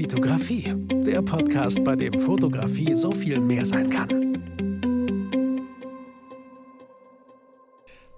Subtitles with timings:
[0.00, 0.74] Vitografie,
[1.04, 4.08] der Podcast, bei dem Fotografie so viel mehr sein kann.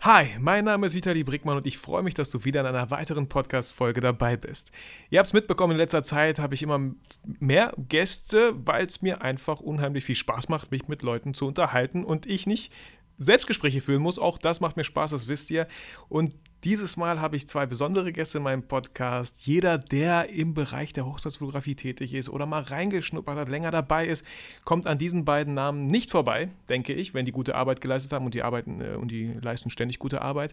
[0.01, 2.93] Hi, mein Name ist Vitali Brickmann und ich freue mich, dass du wieder in einer
[2.93, 4.71] weiteren Podcast-Folge dabei bist.
[5.11, 6.93] Ihr habt es mitbekommen, in letzter Zeit habe ich immer
[7.41, 12.05] mehr Gäste, weil es mir einfach unheimlich viel Spaß macht, mich mit Leuten zu unterhalten
[12.05, 12.73] und ich nicht
[13.17, 14.21] Selbstgespräche führen muss.
[14.21, 15.67] Auch das macht mir Spaß, das wisst ihr.
[16.09, 16.33] Und
[16.65, 19.47] dieses Mal habe ich zwei besondere Gäste in meinem Podcast.
[19.47, 24.25] Jeder, der im Bereich der Hochzeitsfotografie tätig ist oder mal reingeschnuppert hat, länger dabei ist,
[24.65, 28.25] kommt an diesen beiden Namen nicht vorbei, denke ich, wenn die gute Arbeit geleistet haben
[28.25, 30.53] und die arbeiten äh, und die leisten ständig gute Arbeit.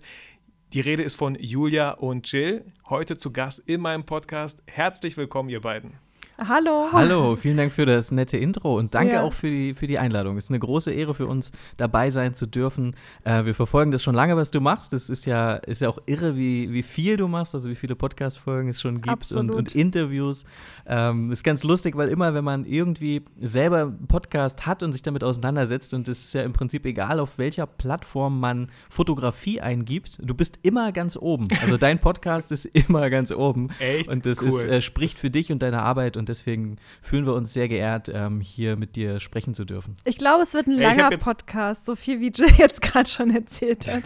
[0.74, 4.64] Die Rede ist von Julia und Jill, heute zu Gast in meinem Podcast.
[4.68, 6.09] Herzlich willkommen, ihr beiden.
[6.48, 6.88] Hallo.
[6.94, 9.24] Hallo, vielen Dank für das nette Intro und danke ja.
[9.24, 10.38] auch für die, für die Einladung.
[10.38, 12.96] Es ist eine große Ehre für uns, dabei sein zu dürfen.
[13.26, 14.94] Äh, wir verfolgen das schon lange, was du machst.
[14.94, 17.96] Es ist ja, ist ja auch irre, wie, wie viel du machst, also wie viele
[17.96, 20.46] Podcast-Folgen es schon gibt und, und, Interviews.
[20.86, 25.02] Ähm, ist ganz lustig, weil immer, wenn man irgendwie selber einen Podcast hat und sich
[25.02, 30.20] damit auseinandersetzt, und es ist ja im Prinzip egal, auf welcher Plattform man Fotografie eingibt,
[30.22, 31.50] du bist immer ganz oben.
[31.62, 33.70] Also dein Podcast ist immer ganz oben.
[33.80, 34.08] Echt?
[34.08, 34.48] Und das cool.
[34.48, 38.10] ist, äh, spricht für dich und deine Arbeit und deswegen fühlen wir uns sehr geehrt,
[38.14, 39.98] ähm, hier mit dir sprechen zu dürfen.
[40.06, 43.88] Ich glaube, es wird ein langer Podcast, so viel wie Jill jetzt gerade schon erzählt
[43.88, 44.04] hat.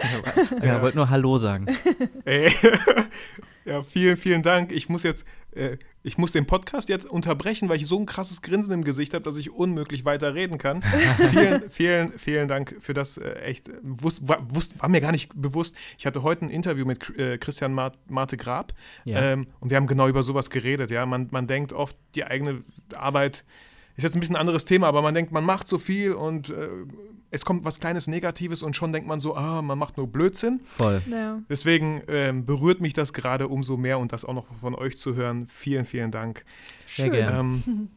[0.59, 0.81] ja, ja.
[0.81, 1.67] wollte nur Hallo sagen.
[2.25, 2.51] Ey.
[3.66, 4.71] Ja, vielen, vielen Dank.
[4.73, 8.42] Ich muss jetzt, äh, ich muss den Podcast jetzt unterbrechen, weil ich so ein krasses
[8.42, 10.84] Grinsen im Gesicht habe, dass ich unmöglich weiter reden kann.
[11.32, 13.18] vielen, vielen, vielen Dank für das.
[13.18, 15.76] Äh, echt, wusst, war, wusst, war, mir gar nicht bewusst.
[15.98, 18.74] Ich hatte heute ein Interview mit äh, Christian Mar Marte Grab
[19.06, 19.34] ja.
[19.34, 20.92] ähm, und wir haben genau über sowas geredet.
[20.92, 22.64] Ja, man, man denkt oft, die eigene
[22.96, 23.46] Arbeit
[23.95, 26.49] ist jetzt ein bisschen ein anderes Thema, aber man denkt, man macht so viel und
[26.49, 26.67] äh,
[27.30, 30.61] es kommt was kleines Negatives und schon denkt man so, ah, man macht nur Blödsinn.
[30.66, 31.02] Voll.
[31.09, 31.39] Ja.
[31.50, 35.16] Deswegen ähm, berührt mich das gerade umso mehr und das auch noch von euch zu
[35.16, 35.47] hören.
[35.47, 36.45] Vielen, vielen Dank.
[36.88, 37.39] Sehr gerne.
[37.39, 37.89] Ähm,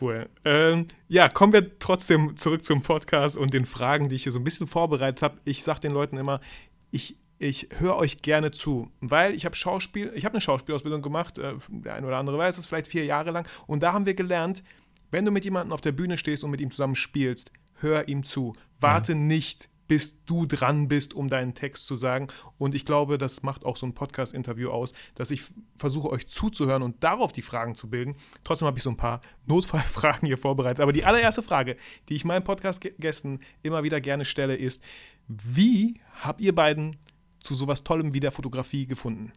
[0.00, 0.28] cool.
[0.44, 4.38] Ähm, ja, kommen wir trotzdem zurück zum Podcast und den Fragen, die ich hier so
[4.38, 5.38] ein bisschen vorbereitet habe.
[5.44, 6.40] Ich sage den Leuten immer,
[6.90, 11.38] ich ich höre euch gerne zu, weil ich habe Schauspiel, ich habe eine Schauspielausbildung gemacht,
[11.38, 14.14] äh, der eine oder andere weiß es, vielleicht vier Jahre lang, und da haben wir
[14.14, 14.62] gelernt,
[15.14, 18.24] wenn du mit jemandem auf der Bühne stehst und mit ihm zusammen spielst, hör ihm
[18.24, 18.52] zu.
[18.80, 19.18] Warte ja.
[19.18, 22.26] nicht, bis du dran bist, um deinen Text zu sagen.
[22.58, 25.44] Und ich glaube, das macht auch so ein Podcast-Interview aus, dass ich
[25.78, 28.16] versuche, euch zuzuhören und darauf die Fragen zu bilden.
[28.42, 30.80] Trotzdem habe ich so ein paar Notfallfragen hier vorbereitet.
[30.80, 31.76] Aber die allererste Frage,
[32.08, 34.82] die ich meinen Podcast-Gästen immer wieder gerne stelle, ist:
[35.28, 36.96] Wie habt ihr beiden
[37.38, 39.32] zu sowas Tollem wie der Fotografie gefunden?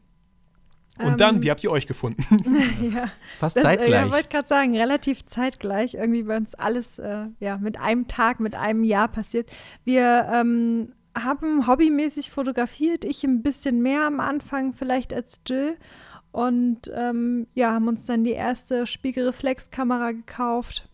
[1.00, 2.24] Und ähm, dann, wie habt ihr euch gefunden?
[2.94, 3.10] ja,
[3.40, 3.92] Fast das, zeitgleich.
[3.92, 5.96] Ja, ich wollte gerade sagen, relativ zeitgleich.
[5.96, 9.50] Irgendwie bei uns alles äh, ja, mit einem Tag, mit einem Jahr passiert.
[9.84, 13.06] Wir ähm, haben hobbymäßig fotografiert.
[13.06, 15.78] Ich ein bisschen mehr am Anfang vielleicht als Jill.
[16.32, 20.88] Und ähm, ja, haben uns dann die erste Spiegelreflexkamera gekauft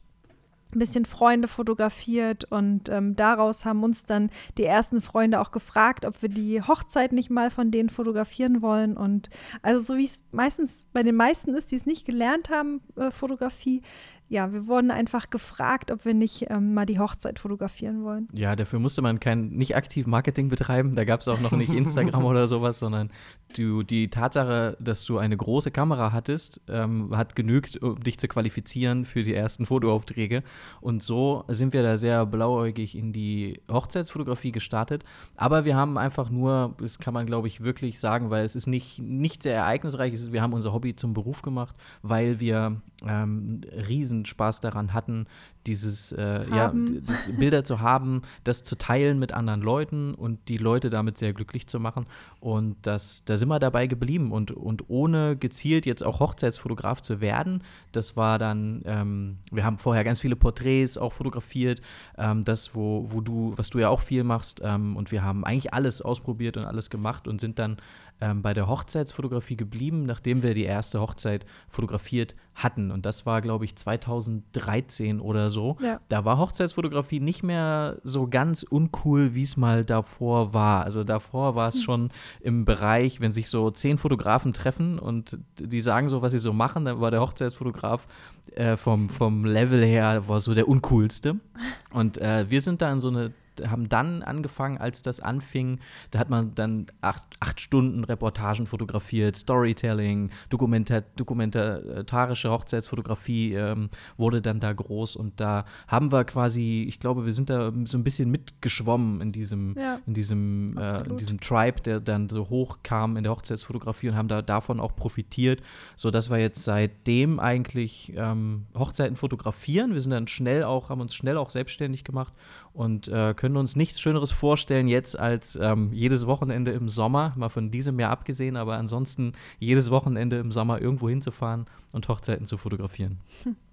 [0.76, 6.06] ein bisschen Freunde fotografiert und ähm, daraus haben uns dann die ersten Freunde auch gefragt,
[6.06, 8.98] ob wir die Hochzeit nicht mal von denen fotografieren wollen.
[8.98, 9.30] Und
[9.62, 13.12] also so wie es meistens bei den meisten ist, die es nicht gelernt haben, äh,
[13.12, 13.82] Fotografie,
[14.30, 18.28] ja, wir wurden einfach gefragt, ob wir nicht ähm, mal die Hochzeit fotografieren wollen.
[18.34, 20.96] Ja, dafür musste man kein nicht aktiv Marketing betreiben.
[20.96, 23.12] Da gab es auch noch nicht Instagram oder sowas, sondern
[23.56, 28.28] du, die Tatsache, dass du eine große Kamera hattest, ähm, hat genügt, um dich zu
[28.28, 30.44] qualifizieren für die ersten Fotoaufträge.
[30.82, 35.04] Und so sind wir da sehr blauäugig in die Hochzeitsfotografie gestartet.
[35.36, 38.68] Aber wir haben einfach nur, das kann man glaube ich wirklich sagen, weil es ist
[38.68, 44.26] nicht, nicht sehr ereignisreich, wir haben unser Hobby zum Beruf gemacht, weil wir ähm, riesen
[44.26, 45.28] Spaß daran hatten,
[45.68, 46.74] dieses, äh, ja,
[47.06, 51.34] das Bilder zu haben, das zu teilen mit anderen Leuten und die Leute damit sehr
[51.34, 52.06] glücklich zu machen.
[52.40, 57.22] Und das, da sind wir dabei geblieben und, und ohne gezielt jetzt auch Hochzeitsfotograf zu
[57.22, 61.82] werden, das war dann, ähm, wir haben vorher ganz viele Porträts auch fotografiert,
[62.18, 65.46] ähm, das, wo, wo du, was du ja auch viel machst, ähm, und wir haben
[65.46, 67.78] eigentlich alles ausprobiert und alles gemacht und sind dann
[68.22, 72.92] ähm, bei der Hochzeitsfotografie geblieben, nachdem wir die erste Hochzeit fotografiert hatten.
[72.92, 75.53] Und das war, glaube ich, 2013 oder so.
[75.82, 76.00] Ja.
[76.10, 80.84] Da war Hochzeitsfotografie nicht mehr so ganz uncool, wie es mal davor war.
[80.84, 81.82] Also davor war es hm.
[81.84, 82.10] schon
[82.42, 86.54] im Bereich, wenn sich so zehn Fotografen treffen und die sagen so, was sie so
[86.54, 88.08] machen, dann war der Hochzeitsfotograf
[88.56, 91.40] äh, vom, vom Level her war so der uncoolste.
[91.94, 93.32] Und äh, wir sind da in so eine
[93.68, 95.80] haben dann angefangen, als das anfing,
[96.12, 104.42] da hat man dann acht, acht Stunden Reportagen fotografiert, Storytelling, Dokumenta dokumentarische Hochzeitsfotografie ähm, wurde
[104.42, 108.04] dann da groß und da haben wir quasi, ich glaube, wir sind da so ein
[108.04, 112.80] bisschen mitgeschwommen in diesem, Ja, in diesem, äh, in diesem Tribe, der dann so hoch
[112.84, 115.62] kam in der Hochzeitsfotografie und haben da davon auch profitiert,
[115.96, 119.94] sodass wir jetzt seitdem eigentlich ähm, Hochzeiten fotografieren.
[119.94, 122.34] Wir sind dann schnell auch, haben uns schnell auch selbstständig gemacht
[122.74, 127.50] und äh, können uns nichts Schöneres vorstellen jetzt als ähm, jedes Wochenende im Sommer, mal
[127.50, 132.58] von diesem Jahr abgesehen, aber ansonsten jedes Wochenende im Sommer irgendwo hinzufahren und Hochzeiten zu
[132.58, 133.20] fotografieren.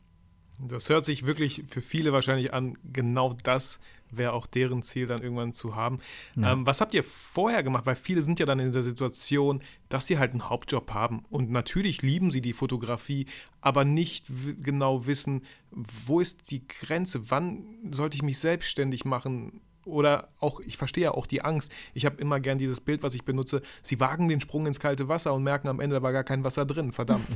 [0.68, 3.80] Das hört sich wirklich für viele wahrscheinlich an, genau das
[4.10, 6.00] wäre auch deren Ziel dann irgendwann zu haben.
[6.36, 6.52] Ja.
[6.52, 7.86] Ähm, was habt ihr vorher gemacht?
[7.86, 11.24] Weil viele sind ja dann in der Situation, dass sie halt einen Hauptjob haben.
[11.30, 13.26] Und natürlich lieben sie die Fotografie,
[13.60, 14.30] aber nicht
[14.60, 17.30] genau wissen, wo ist die Grenze?
[17.30, 19.60] Wann sollte ich mich selbstständig machen?
[19.86, 21.72] Oder auch, ich verstehe ja auch die Angst.
[21.94, 23.62] Ich habe immer gern dieses Bild, was ich benutze.
[23.82, 26.44] Sie wagen den Sprung ins kalte Wasser und merken am Ende, da war gar kein
[26.44, 26.92] Wasser drin.
[26.92, 27.26] Verdammt.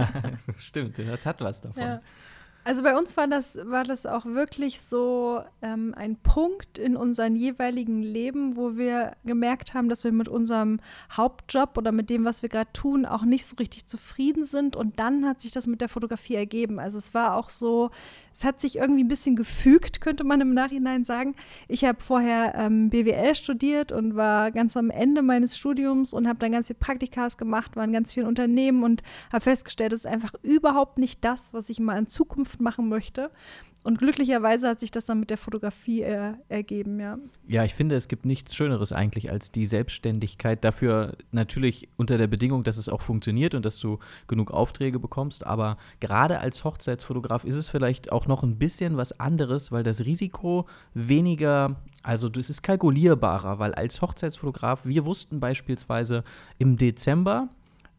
[0.58, 1.82] Stimmt, das hat was davon.
[1.82, 2.02] Ja.
[2.66, 7.36] Also bei uns war das, war das auch wirklich so ähm, ein Punkt in unserem
[7.36, 10.80] jeweiligen Leben, wo wir gemerkt haben, dass wir mit unserem
[11.12, 14.74] Hauptjob oder mit dem, was wir gerade tun, auch nicht so richtig zufrieden sind.
[14.74, 16.80] Und dann hat sich das mit der Fotografie ergeben.
[16.80, 17.92] Also es war auch so,
[18.34, 21.36] es hat sich irgendwie ein bisschen gefügt, könnte man im Nachhinein sagen.
[21.68, 26.40] Ich habe vorher ähm, BWL studiert und war ganz am Ende meines Studiums und habe
[26.40, 30.06] dann ganz viel Praktikas gemacht, war in ganz vielen Unternehmen und habe festgestellt, das ist
[30.06, 33.30] einfach überhaupt nicht das, was ich mal in Zukunft machen möchte.
[33.86, 37.18] Und glücklicherweise hat sich das dann mit der Fotografie äh, ergeben, ja.
[37.46, 40.64] Ja, ich finde, es gibt nichts Schöneres eigentlich als die Selbstständigkeit.
[40.64, 45.46] Dafür natürlich unter der Bedingung, dass es auch funktioniert und dass du genug Aufträge bekommst.
[45.46, 50.04] Aber gerade als Hochzeitsfotograf ist es vielleicht auch noch ein bisschen was anderes, weil das
[50.04, 56.24] Risiko weniger, also es ist kalkulierbarer, weil als Hochzeitsfotograf, wir wussten beispielsweise
[56.58, 57.50] im Dezember,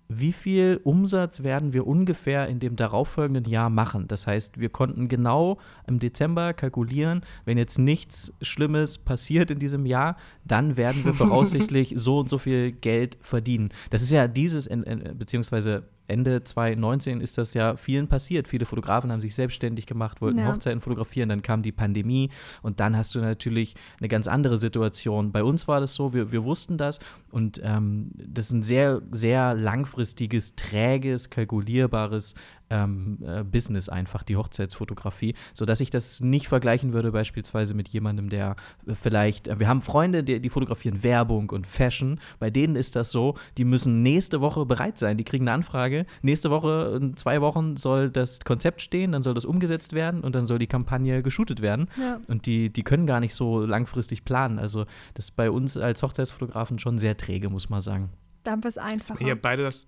[0.10, 4.08] wie viel Umsatz werden wir ungefähr in dem darauffolgenden Jahr machen.
[4.08, 9.86] Das heißt, wir konnten genau im Dezember kalkulieren, wenn jetzt nichts Schlimmes passiert in diesem
[9.86, 10.16] Jahr,
[10.46, 13.70] dann werden wir voraussichtlich so und so viel Geld verdienen.
[13.90, 18.48] Das ist ja dieses, in- in- beziehungsweise Ende 2019 ist das ja vielen passiert.
[18.48, 20.52] Viele Fotografen haben sich selbstständig gemacht, wollten Ja.
[20.54, 22.30] Hochzeiten fotografieren, dann kam die Pandemie
[22.62, 25.32] und dann hast du natürlich eine ganz andere Situation.
[25.32, 27.00] Bei uns war das so, wir, wir wussten das
[27.32, 32.36] und ähm, das ist ein sehr, sehr langfristiges, träges, kalkulierbares
[32.70, 38.30] ähm, äh, Business einfach, die Hochzeitsfotografie, sodass ich das nicht vergleichen würde beispielsweise mit jemandem,
[38.30, 38.56] der
[38.86, 42.96] äh, vielleicht, äh, wir haben Freunde, die, die fotografieren Werbung und Fashion, bei denen ist
[42.96, 47.16] das so, die müssen nächste Woche bereit sein, die kriegen eine Anfrage, nächste Woche, in
[47.18, 50.68] zwei Wochen soll das Konzept stehen, dann soll das umgesetzt werden und dann soll die
[50.68, 52.20] Kampagne geshootet werden Ja.
[52.28, 56.04] und die, die können gar nicht so langfristig planen, also das ist bei uns als
[56.04, 58.10] Hochzeitsfotografen schon sehr träge, muss man sagen.
[58.44, 59.20] Da haben wir es einfacher.
[59.22, 59.88] Ihr habt beide das,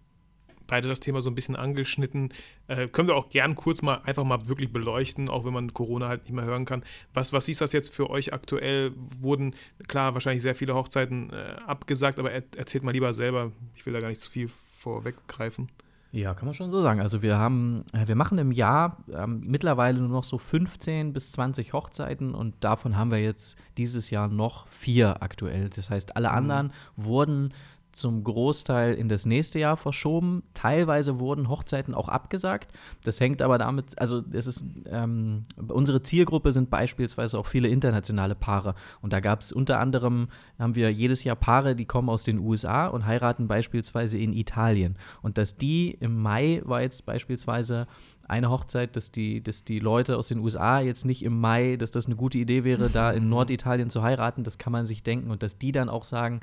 [0.69, 2.29] beide das Thema so ein bisschen angeschnitten.
[2.67, 6.07] Äh, können wir auch gern kurz mal einfach mal wirklich beleuchten, auch wenn man Corona
[6.07, 6.83] halt nicht mehr hören kann.
[7.13, 8.93] Was, was ist das jetzt für euch aktuell?
[9.19, 9.55] Wurden,
[9.87, 13.51] klar, wahrscheinlich sehr viele Hochzeiten äh, abgesagt, aber er, erzählt mal lieber selber.
[13.75, 15.69] Ich will da gar nicht zu viel vorweggreifen.
[16.11, 17.01] Ja, kann man schon so sagen.
[17.01, 21.31] Also wir haben, äh, wir machen im Jahr ähm, mittlerweile nur noch so 15 bis
[21.33, 25.69] 20 Hochzeiten und davon haben wir jetzt dieses Jahr noch vier aktuell.
[25.69, 27.53] Das heißt, alle anderen wurden
[27.91, 30.43] zum Großteil in das nächste Jahr verschoben.
[30.53, 32.71] Teilweise wurden Hochzeiten auch abgesagt.
[33.03, 38.35] Das hängt aber damit, also es ist, ähm, unsere Zielgruppe sind beispielsweise auch viele internationale
[38.35, 38.75] Paare.
[39.01, 42.39] Und da gab es unter anderem, haben wir jedes Jahr Paare, die kommen aus den
[42.39, 44.97] USA und heiraten beispielsweise in Italien.
[45.21, 47.87] Und dass die im Mai war jetzt beispielsweise
[48.29, 51.91] eine Hochzeit, dass die, dass die Leute aus den USA jetzt nicht im Mai, dass
[51.91, 55.31] das eine gute Idee wäre, da in Norditalien zu heiraten, das kann man sich denken.
[55.31, 56.41] Und dass die dann auch sagen,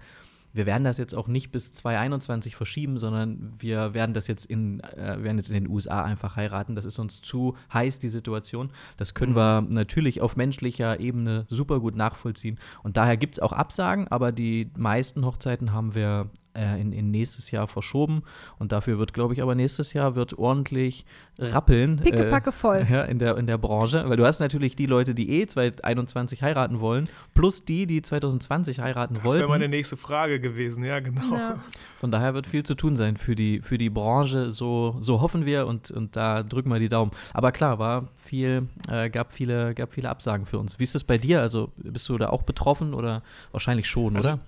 [0.56, 4.80] wir werden das jetzt auch nicht bis 2021 verschieben, sondern wir werden das jetzt in,
[4.80, 6.74] äh, werden jetzt in den USA einfach heiraten.
[6.74, 8.70] Das ist uns zu heiß, die Situation.
[8.96, 12.58] Das können wir natürlich auf menschlicher Ebene super gut nachvollziehen.
[12.82, 17.10] Und daher gibt es auch Absagen, aber die meisten Hochzeiten haben wir äh, in, in
[17.10, 18.22] nächstes Jahr verschoben.
[18.58, 21.04] Und dafür wird, glaube ich, aber nächstes Jahr wird ordentlich
[21.38, 21.96] rappeln.
[21.96, 22.86] Pickepacke voll.
[22.90, 24.04] Ja, in der, in der Branche.
[24.08, 28.80] Weil du hast natürlich die Leute, die eh 2021 heiraten wollen, plus die, die 2020
[28.80, 29.40] heiraten Das wollten.
[29.40, 31.34] wäre meine nächste Frage gewesen, ja, genau.
[31.34, 31.58] Ja.
[32.00, 34.50] Von daher wird viel zu tun sein für die, für die Branche.
[34.50, 37.10] So, so hoffen wir und, und da drücken wir die Daumen.
[37.34, 40.78] Aber klar, war viel, äh, gab, viele, gab viele Absagen für uns.
[40.78, 41.40] Wie ist das bei dir?
[41.40, 43.22] Also bist du da auch betroffen oder
[43.52, 44.38] wahrscheinlich schon, Also, oder?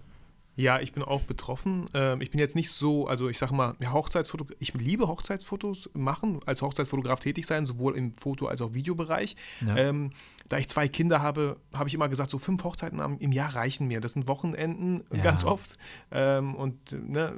[0.58, 1.86] Ja, ich bin auch betroffen.
[1.94, 6.40] Ähm, ich bin jetzt nicht so, also ich sage mal, Hochzeitsfoto, ich liebe Hochzeitsfotos machen,
[6.46, 9.36] als Hochzeitsfotograf tätig sein, sowohl im Foto- als auch Videobereich.
[9.64, 9.76] Ja.
[9.76, 10.10] Ähm,
[10.48, 13.86] da ich zwei Kinder habe, habe ich immer gesagt, so fünf Hochzeiten im Jahr reichen
[13.86, 14.00] mir.
[14.00, 15.22] Das sind Wochenenden Ja.
[15.22, 15.78] ganz oft.
[16.10, 17.34] Ähm, und ne,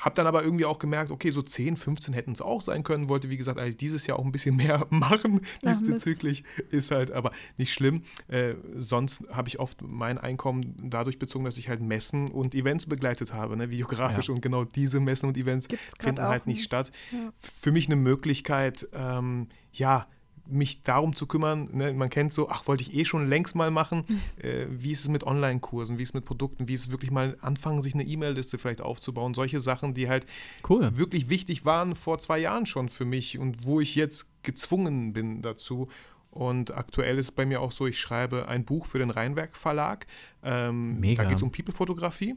[0.00, 3.08] habe dann aber irgendwie auch gemerkt, okay, so 10, 15 hätten es auch sein können.
[3.08, 5.80] Wollte, wie gesagt, eigentlich dieses Jahr auch ein bisschen mehr machen Ach, Mist.
[5.82, 6.44] diesbezüglich.
[6.70, 8.02] Ist halt aber nicht schlimm.
[8.28, 12.86] Äh, sonst habe ich oft mein Einkommen dadurch bezogen, dass ich halt Messen und Events
[12.86, 14.28] begleitet habe, ne, videografisch.
[14.28, 14.34] Ja.
[14.34, 16.64] Und genau diese Messen und Events Gibt's finden halt nicht nicht.
[16.64, 16.90] statt.
[17.12, 17.32] Ja.
[17.38, 20.06] Für mich eine Möglichkeit, ähm, ja,
[20.50, 23.70] mich darum zu kümmern, ne, man kennt so, ach, wollte ich eh schon längst mal
[23.70, 24.04] machen,
[24.42, 27.10] äh, wie ist es mit Online-Kursen, wie ist es mit Produkten, wie ist es wirklich
[27.10, 30.26] mal anfangen, sich eine E-Mail-Liste vielleicht aufzubauen, solche Sachen, die halt
[30.68, 30.96] Cool.
[30.96, 35.42] wirklich wichtig waren vor zwei Jahren schon für mich und wo ich jetzt gezwungen bin
[35.42, 35.88] dazu.
[36.30, 40.06] Und aktuell ist bei mir auch so, ich schreibe ein Buch für den Rheinwerk Verlag.
[40.44, 41.24] Ähm, Mega.
[41.24, 42.36] Da geht es um People-Fotografie.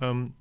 [0.00, 0.34] Ähm,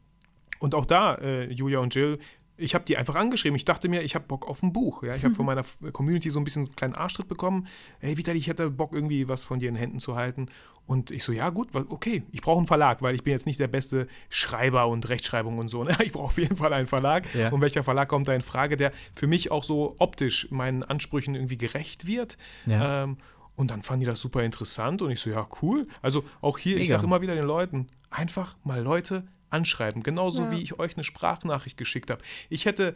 [0.59, 2.19] und auch da, äh, Julia und Jill,
[2.61, 3.55] ich habe die einfach angeschrieben.
[3.55, 5.03] Ich dachte mir, ich habe Bock auf ein Buch.
[5.03, 5.15] Ja?
[5.15, 7.67] Ich habe von meiner F- Community so ein bisschen einen kleinen Arschtritt bekommen.
[7.99, 10.47] Hey, Vitali, ich hätte Bock, irgendwie was von dir in Händen zu halten.
[10.87, 13.59] Und ich so, ja gut, okay, ich brauche einen Verlag, weil ich bin jetzt nicht
[13.59, 15.83] der beste Schreiber und Rechtschreibung und so.
[15.83, 15.95] Ne?
[16.03, 17.33] Ich brauche auf jeden Fall einen Verlag.
[17.35, 17.49] Ja.
[17.49, 21.35] Und welcher Verlag kommt da in Frage, der für mich auch so optisch meinen Ansprüchen
[21.35, 22.37] irgendwie gerecht wird?
[22.65, 23.03] Ja.
[23.03, 23.17] Ähm,
[23.55, 25.87] und dann fanden die das super interessant und ich so, ja, cool.
[26.01, 26.95] Also auch hier, ich Mega.
[26.95, 30.03] sage immer wieder den Leuten, einfach mal Leute anschreiben.
[30.03, 30.51] Genauso Ja.
[30.51, 32.21] wie ich euch eine Sprachnachricht geschickt habe.
[32.49, 32.95] Ich hätte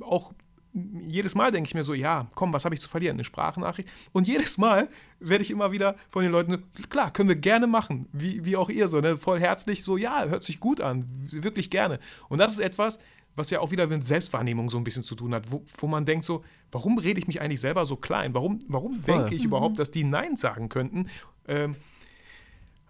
[0.00, 0.32] auch
[1.00, 3.16] jedes Mal denke ich mir so, ja, komm, was habe ich zu verlieren?
[3.16, 3.88] Eine Sprachnachricht.
[4.12, 4.88] Und jedes Mal
[5.20, 8.68] werde ich immer wieder von den Leuten, klar, können wir gerne machen, wie, wie auch
[8.68, 9.16] ihr so, ne?
[9.16, 11.98] voll herzlich so, ja, hört sich gut an, wirklich gerne.
[12.28, 12.98] Und das ist etwas,
[13.36, 16.04] was ja auch wieder mit Selbstwahrnehmung so ein bisschen zu tun hat, wo, wo man
[16.04, 18.34] denkt so, warum rede ich mich eigentlich selber so klein?
[18.34, 19.14] Warum, warum Voll.
[19.14, 21.08] denke ich überhaupt, dass die Nein sagen könnten?
[21.48, 21.76] Ähm,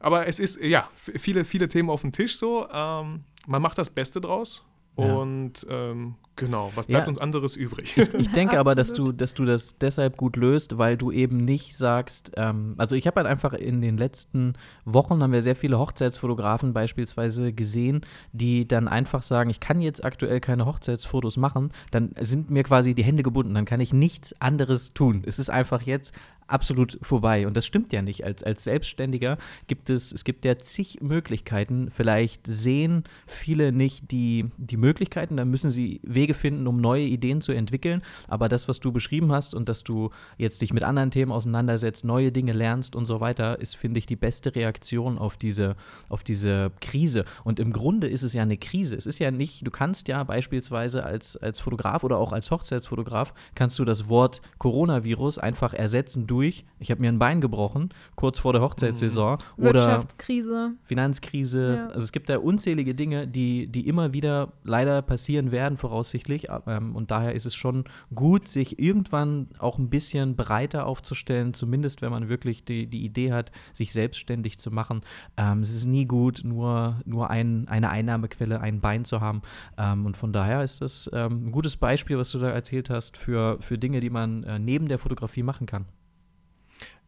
[0.00, 2.68] aber es ist, ja, viele, viele Themen auf dem Tisch so.
[2.70, 4.64] Ähm, man macht das Beste draus.
[4.98, 5.14] Ja.
[5.14, 7.08] Und ähm, genau, was bleibt Ja.
[7.10, 7.96] uns anderes übrig?
[8.18, 11.76] Ich denke aber, dass du, dass du das deshalb gut löst, weil du eben nicht
[11.76, 14.52] sagst, ähm, also ich habe halt einfach in den letzten
[14.84, 18.02] Wochen haben wir sehr viele Hochzeitsfotografen beispielsweise gesehen,
[18.32, 22.94] die dann einfach sagen, ich kann jetzt aktuell keine Hochzeitsfotos machen, dann sind mir quasi
[22.94, 25.22] die Hände gebunden, dann kann ich nichts anderes tun.
[25.26, 26.14] Es ist einfach jetzt
[26.48, 27.46] absolut vorbei.
[27.48, 28.24] Und das stimmt ja nicht.
[28.24, 31.90] Als, als Selbstständiger gibt es, es gibt ja zig Möglichkeiten.
[31.90, 37.40] Vielleicht sehen viele nicht die, die Möglichkeiten, dann müssen sie Wege finden, um neue Ideen
[37.40, 38.02] zu entwickeln.
[38.28, 42.04] Aber das, was du beschrieben hast und dass du jetzt dich mit anderen Themen auseinandersetzt,
[42.04, 45.76] neue Dinge lernst und so weiter, ist, finde ich, die beste Reaktion auf diese,
[46.10, 47.24] auf diese Krise.
[47.44, 48.96] Und im Grunde ist es ja eine Krise.
[48.96, 53.34] Es ist ja nicht, du kannst ja beispielsweise als, als Fotograf oder auch als Hochzeitsfotograf,
[53.54, 58.38] kannst du das Wort Coronavirus einfach ersetzen durch, ich habe mir ein Bein gebrochen, kurz
[58.38, 60.72] vor der Hochzeitssaison oder Wirtschaftskrise.
[60.84, 61.74] Finanzkrise.
[61.76, 61.86] Ja.
[61.88, 66.15] Also es gibt da unzählige Dinge, die, die immer wieder leider passieren werden, voraussichtlich.
[66.28, 72.02] Ähm, und daher ist es schon gut, sich irgendwann auch ein bisschen breiter aufzustellen, zumindest
[72.02, 75.02] wenn man wirklich die, die Idee hat, sich selbstständig zu machen.
[75.36, 79.42] Ähm, es ist nie gut, nur, nur ein, eine Einnahmequelle, ein Bein zu haben.
[79.78, 83.16] Ähm, und von daher ist das ähm, ein gutes Beispiel, was du da erzählt hast,
[83.16, 85.86] für, für Dinge, die man äh, neben der Fotografie machen kann.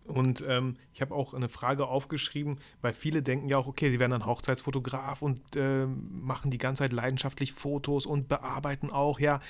[0.08, 4.00] Und ähm, ich habe auch eine Frage aufgeschrieben, weil viele denken ja auch, okay, sie
[4.00, 9.20] werden dann Hochzeitsfotograf und ähm, machen die ganze Zeit leidenschaftlich Fotos und bearbeiten auch.
[9.20, 9.40] Ja,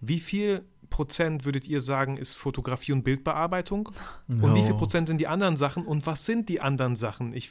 [0.00, 3.90] wie viel Prozent würdet ihr sagen, ist Fotografie und Bildbearbeitung?
[4.28, 4.76] Und wie viel No.
[4.76, 5.86] Prozent sind die anderen Sachen?
[5.86, 7.32] Und was sind die anderen Sachen?
[7.32, 7.50] Ich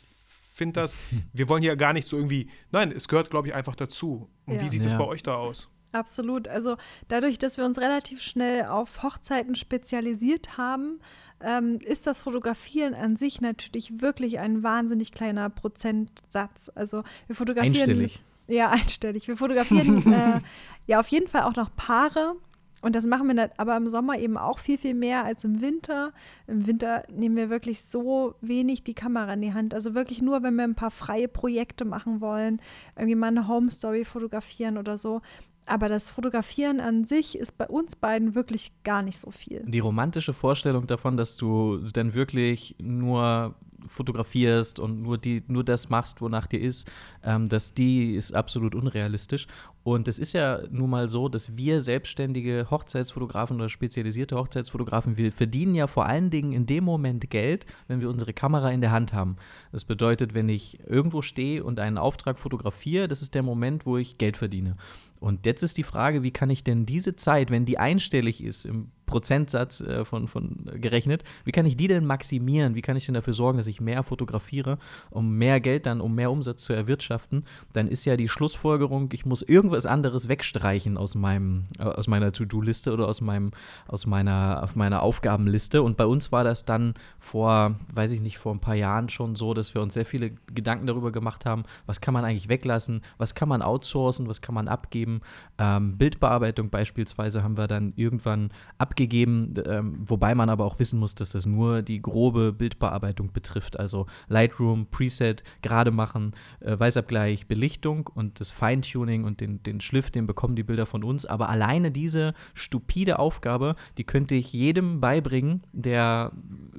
[0.53, 0.97] finde das,
[1.33, 4.29] wir wollen hier gar nicht so irgendwie, nein, es gehört, glaube ich, einfach dazu.
[4.45, 4.61] Und Ja.
[4.61, 4.97] wie sieht es Ja.
[4.99, 5.69] bei euch da aus?
[5.93, 6.47] Absolut.
[6.47, 10.99] Also dadurch, dass wir uns relativ schnell auf Hochzeiten spezialisiert haben,
[11.43, 16.71] ähm, ist das Fotografieren an sich natürlich wirklich ein wahnsinnig kleiner Prozentsatz.
[16.73, 18.23] Also wir fotografieren Einstellig.
[18.47, 19.27] Ja, einstellig.
[19.27, 20.41] Wir fotografieren äh,
[20.87, 22.35] ja auf jeden Fall auch noch Paare.
[22.81, 25.61] Und das machen wir dann aber im Sommer eben auch viel, viel mehr als im
[25.61, 26.11] Winter.
[26.47, 29.73] Im Winter nehmen wir wirklich so wenig die Kamera in die Hand.
[29.73, 32.61] Also wirklich nur, wenn wir ein paar freie Projekte machen wollen,
[32.97, 35.21] irgendwie mal eine Home Story fotografieren oder so.
[35.65, 39.63] Aber das Fotografieren an sich ist bei uns beiden wirklich gar nicht so viel.
[39.65, 43.55] Die romantische Vorstellung davon, dass du dann wirklich nur
[43.87, 46.91] fotografierst und nur, die, nur das machst, wonach dir ist,
[47.23, 49.47] ähm, dass die ist absolut unrealistisch.
[49.83, 55.31] Und es ist ja nun mal so, dass wir selbstständige Hochzeitsfotografen oder spezialisierte Hochzeitsfotografen, wir
[55.33, 58.91] verdienen ja vor allen Dingen in dem Moment Geld, wenn wir unsere Kamera in der
[58.91, 59.35] Hand haben.
[59.73, 63.97] Das bedeutet, wenn ich irgendwo stehe und einen Auftrag fotografiere, das ist der Moment, wo
[63.97, 64.77] ich Geld verdiene.
[65.23, 68.65] Und jetzt ist die Frage, wie kann ich denn diese Zeit, wenn die einstellig ist
[68.65, 71.23] im Prozentsatz äh, von, von gerechnet.
[71.45, 72.73] Wie kann ich die denn maximieren?
[72.73, 74.79] Wie kann ich denn dafür sorgen, dass ich mehr fotografiere,
[75.11, 77.45] um mehr Geld dann, um mehr Umsatz zu erwirtschaften?
[77.73, 82.31] Dann ist ja die Schlussfolgerung, ich muss irgendwas anderes wegstreichen aus meinem, äh, aus meiner
[82.31, 83.51] To-Do-Liste oder aus meinem,
[83.87, 85.83] aus meiner, auf meiner Aufgabenliste.
[85.83, 89.35] Und bei uns war das dann vor, weiß ich nicht, vor ein paar Jahren schon
[89.35, 93.01] so, dass wir uns sehr viele Gedanken darüber gemacht haben, was kann man eigentlich weglassen,
[93.17, 95.12] was kann man outsourcen, was kann man abgeben.
[95.57, 101.15] Ähm, Bildbearbeitung beispielsweise haben wir dann irgendwann abgegeben, ähm, wobei man aber auch wissen muss,
[101.15, 103.79] dass das nur die grobe Bildbearbeitung betrifft.
[103.79, 110.09] Also Lightroom, Preset, gerade machen, äh, Weißabgleich, Belichtung und das Feintuning und den, den Schliff,
[110.11, 111.25] den bekommen die Bilder von uns.
[111.25, 116.31] Aber alleine diese stupide Aufgabe, die könnte ich jedem beibringen, der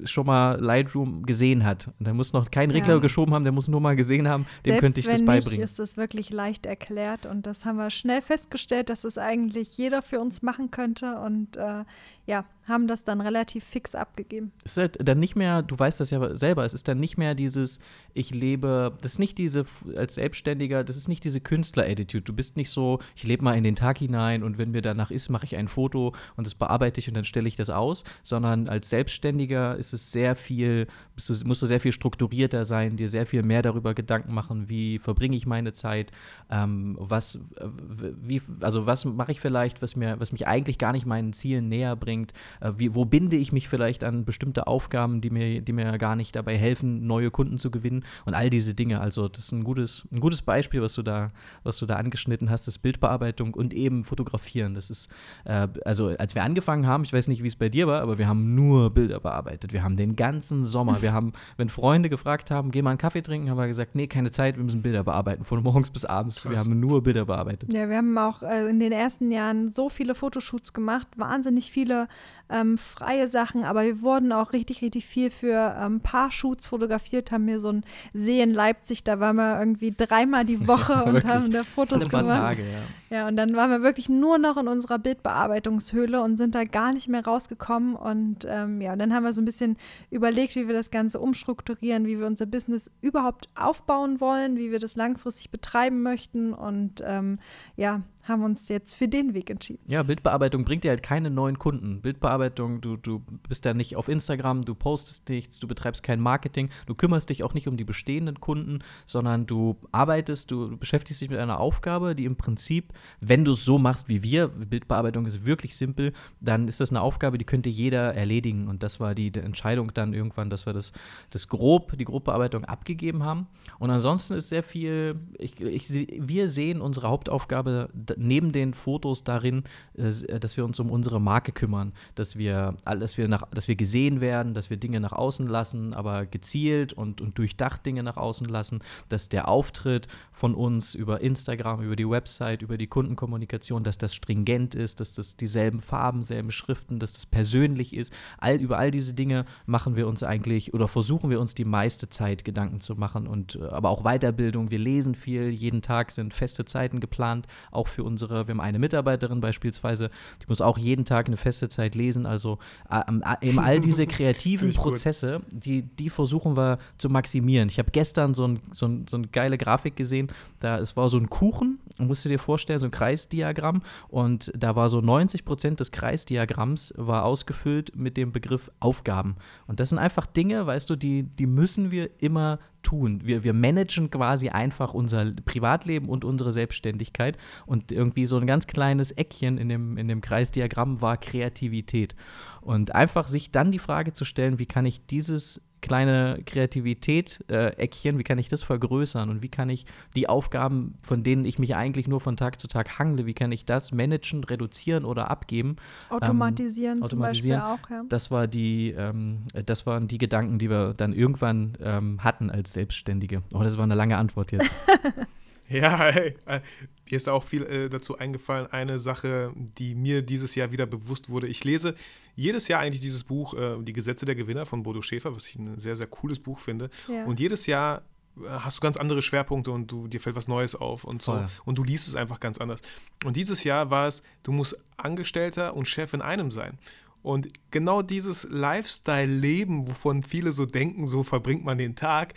[0.03, 1.87] schon mal Lightroom gesehen hat.
[1.99, 2.99] Und der muss noch keinen Regler Ja.
[2.99, 5.61] geschoben haben, der muss nur mal gesehen haben, dem Selbst könnte ich das beibringen.
[5.61, 9.77] Nicht, ist es wirklich leicht erklärt und das haben wir schnell festgestellt, dass es eigentlich
[9.77, 11.85] jeder für uns machen könnte und äh,
[12.25, 14.51] ja, haben das dann relativ fix abgegeben.
[14.63, 17.17] Es ist halt dann nicht mehr, du weißt das ja selber, es ist dann nicht
[17.17, 17.79] mehr dieses,
[18.13, 19.65] ich lebe, das ist nicht diese,
[19.95, 22.23] als Selbstständiger, das ist nicht diese Künstler-Attitude.
[22.23, 25.11] Du bist nicht so, ich lebe mal in den Tag hinein und wenn mir danach
[25.11, 28.03] ist, mache ich ein Foto und das bearbeite ich und dann stelle ich das aus,
[28.23, 33.09] sondern als Selbstständiger ist es sehr viel, du, musst du sehr viel strukturierter sein, dir
[33.09, 36.11] sehr viel mehr darüber Gedanken machen, wie verbringe ich meine Zeit,
[36.49, 41.05] ähm, was, wie, also was mache ich vielleicht, was mir, was mich eigentlich gar nicht
[41.05, 42.14] meinen Zielen näher bringt,
[42.61, 46.15] äh, wie, wo binde ich mich vielleicht an bestimmte Aufgaben, die mir, die mir gar
[46.15, 49.01] nicht dabei helfen, neue Kunden zu gewinnen und all diese Dinge.
[49.01, 51.31] Also das ist ein gutes, ein gutes Beispiel, was du da,
[51.63, 54.73] was du da angeschnitten hast, das Bildbearbeitung und eben Fotografieren.
[54.73, 55.09] Das ist,
[55.45, 58.17] äh, also als wir angefangen haben, ich weiß nicht, wie es bei dir war, aber
[58.17, 59.73] wir haben nur Bilder bearbeitet.
[59.73, 63.21] Wir haben den ganzen Sommer, wir haben, wenn Freunde gefragt haben, geh mal einen Kaffee
[63.21, 66.45] trinken, haben wir gesagt, nee, keine Zeit, wir müssen Bilder bearbeiten, von morgens bis abends.
[66.45, 66.65] Wir Krass.
[66.65, 67.73] haben nur Bilder bearbeitet.
[67.73, 72.04] Ja, wir haben auch äh, in den ersten Jahren so viele Fotoshoots gemacht, wahnsinnig viele
[72.49, 77.47] ähm, freie Sachen, aber wir wurden auch richtig, richtig viel für ähm, Paar-Shoots fotografiert, haben
[77.47, 77.83] hier so ein
[78.13, 82.21] See in Leipzig, da waren wir irgendwie dreimal die Woche und haben da Fotos paar
[82.21, 82.39] gemacht.
[82.39, 83.15] Tage, ja.
[83.15, 86.91] Ja, und dann waren wir wirklich nur noch in unserer Bildbearbeitungshöhle und sind da gar
[86.91, 87.95] nicht mehr rausgekommen.
[87.95, 89.77] Und ähm, ja, dann haben wir so ein bisschen
[90.09, 94.79] überlegt, wie wir das Ganze umstrukturieren, wie wir unser Business überhaupt aufbauen wollen, wie wir
[94.79, 96.53] das langfristig betreiben möchten.
[96.53, 97.39] Und ähm,
[97.77, 99.83] ja, haben uns jetzt für den Weg entschieden.
[99.87, 102.01] Ja, Bildbearbeitung bringt dir halt keine neuen Kunden.
[102.01, 106.69] Bildbearbeitung, du, du bist da nicht auf Instagram, du postest nichts, du betreibst kein Marketing,
[106.87, 111.29] du kümmerst dich auch nicht um die bestehenden Kunden, sondern du arbeitest, du, beschäftigst dich
[111.29, 115.45] mit einer Aufgabe, die im Prinzip, wenn du es so machst wie wir, Bildbearbeitung ist
[115.45, 118.67] wirklich simpel, dann ist das eine Aufgabe, die könnte jeder erledigen.
[118.67, 120.93] Und das war die, die Entscheidung dann irgendwann, dass wir das,
[121.29, 123.47] das grob, die Grobbearbeitung abgegeben haben.
[123.77, 129.63] Und ansonsten ist sehr viel, ich, ich, wir sehen unsere Hauptaufgabe neben den Fotos darin,
[129.97, 133.75] äh, dass wir uns um unsere Marke kümmern, dass wir, dass wir, nach, dass wir
[133.75, 138.17] gesehen werden, dass wir Dinge nach außen lassen, aber gezielt und, und durchdacht Dinge nach
[138.17, 143.83] außen lassen, dass der Auftritt von uns über Instagram, über die Website, über die Kundenkommunikation,
[143.83, 148.13] dass das stringent ist, dass das dieselben Farben, selben Schriften, dass das persönlich ist.
[148.37, 152.09] All, über all diese Dinge machen wir uns eigentlich oder versuchen wir uns die meiste
[152.09, 154.71] Zeit Gedanken zu machen und äh, aber auch Weiterbildung.
[154.71, 158.79] Wir lesen viel, jeden Tag sind feste Zeiten geplant, auch für unsere, wir haben eine
[158.79, 160.09] Mitarbeiterin beispielsweise,
[160.41, 162.25] die muss auch jeden Tag eine feste Zeit lesen.
[162.25, 164.71] Also äh, äh, eben all diese kreativen.
[164.75, 167.69] Prozesse, die, die versuchen wir zu maximieren.
[167.69, 171.09] Ich habe gestern so, ein, so, ein, so eine geile Grafik gesehen, da es war
[171.09, 175.45] so ein Kuchen, musst du dir vorstellen, so ein Kreisdiagramm und da war so 90
[175.45, 179.35] Prozent des Kreisdiagramms war ausgefüllt mit dem Begriff Aufgaben.
[179.67, 183.21] Und das sind einfach Dinge, weißt du, die, die müssen wir immer tun.
[183.23, 187.37] Wir, wir managen quasi einfach unser Privatleben und unsere Selbstständigkeit.
[187.65, 192.15] Und irgendwie so ein ganz kleines Eckchen in dem, in dem Kreisdiagramm war Kreativität.
[192.61, 198.23] Und einfach sich dann die Frage zu stellen, wie kann ich dieses kleine Kreativität-Eckchen, wie
[198.23, 202.07] kann ich das vergrößern und wie kann ich die Aufgaben, von denen ich mich eigentlich
[202.07, 205.75] nur von Tag zu Tag hangle, wie kann ich das managen, reduzieren oder abgeben?
[206.09, 207.61] Automatisieren, zum automatisieren.
[207.61, 208.03] Beispiel auch, ja.
[208.09, 212.73] Das war die, ähm, das waren die Gedanken, die wir dann irgendwann ähm, hatten als
[212.73, 213.43] Selbstständige.
[213.53, 214.81] Oh, das war eine lange Antwort jetzt.
[215.69, 216.61] Ja, hey, äh,
[217.09, 218.67] mir ist da auch viel äh, dazu eingefallen.
[218.67, 221.47] Eine Sache, die mir dieses Jahr wieder bewusst wurde.
[221.47, 221.95] Ich lese
[222.35, 225.55] jedes Jahr eigentlich dieses Buch, äh, Die Gesetze der Gewinner von Bodo Schäfer, was ich
[225.55, 226.89] ein sehr, sehr cooles Buch finde.
[227.07, 227.25] Ja.
[227.25, 228.03] Und jedes Jahr
[228.37, 231.33] äh, hast du ganz andere Schwerpunkte und du, dir fällt was Neues auf und so.
[231.33, 231.47] Voll.
[231.65, 232.81] Und du liest es einfach ganz anders.
[233.23, 236.77] Und dieses Jahr war es, du musst Angestellter und Chef in einem sein.
[237.25, 242.35] Und genau dieses Lifestyle-Leben, wovon viele so denken, so verbringt man den Tag,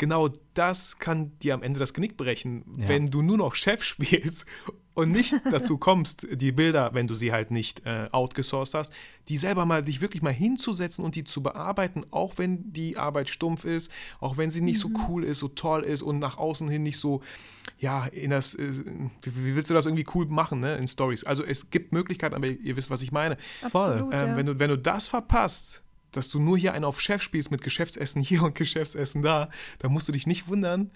[0.00, 2.88] genau das kann dir am Ende das Genick brechen, Ja.
[2.88, 4.46] wenn du nur noch Chef spielst
[4.94, 8.92] und nicht dazu kommst, die Bilder, wenn du sie halt nicht äh, outgesourced hast,
[9.28, 13.28] die selber mal dich wirklich mal hinzusetzen und die zu bearbeiten, auch wenn die Arbeit
[13.30, 16.68] stumpf ist, auch wenn sie nicht so cool ist, so toll ist und nach außen
[16.68, 17.22] hin nicht so,
[17.78, 18.72] ja, in das, äh,
[19.22, 21.22] wie, wie willst du das irgendwie cool machen, ne, in Stories?
[21.24, 23.36] Also es gibt Möglichkeiten, aber ihr, ihr wisst, was ich meine.
[23.70, 23.82] Voll.
[23.82, 24.36] Absolut, Ähm, ja.
[24.36, 27.62] wenn, du, wenn du das verpasst, dass du nur hier einen auf Chef spielst mit
[27.62, 30.90] Geschäftsessen hier und Geschäftsessen da, dann musst du dich nicht wundern,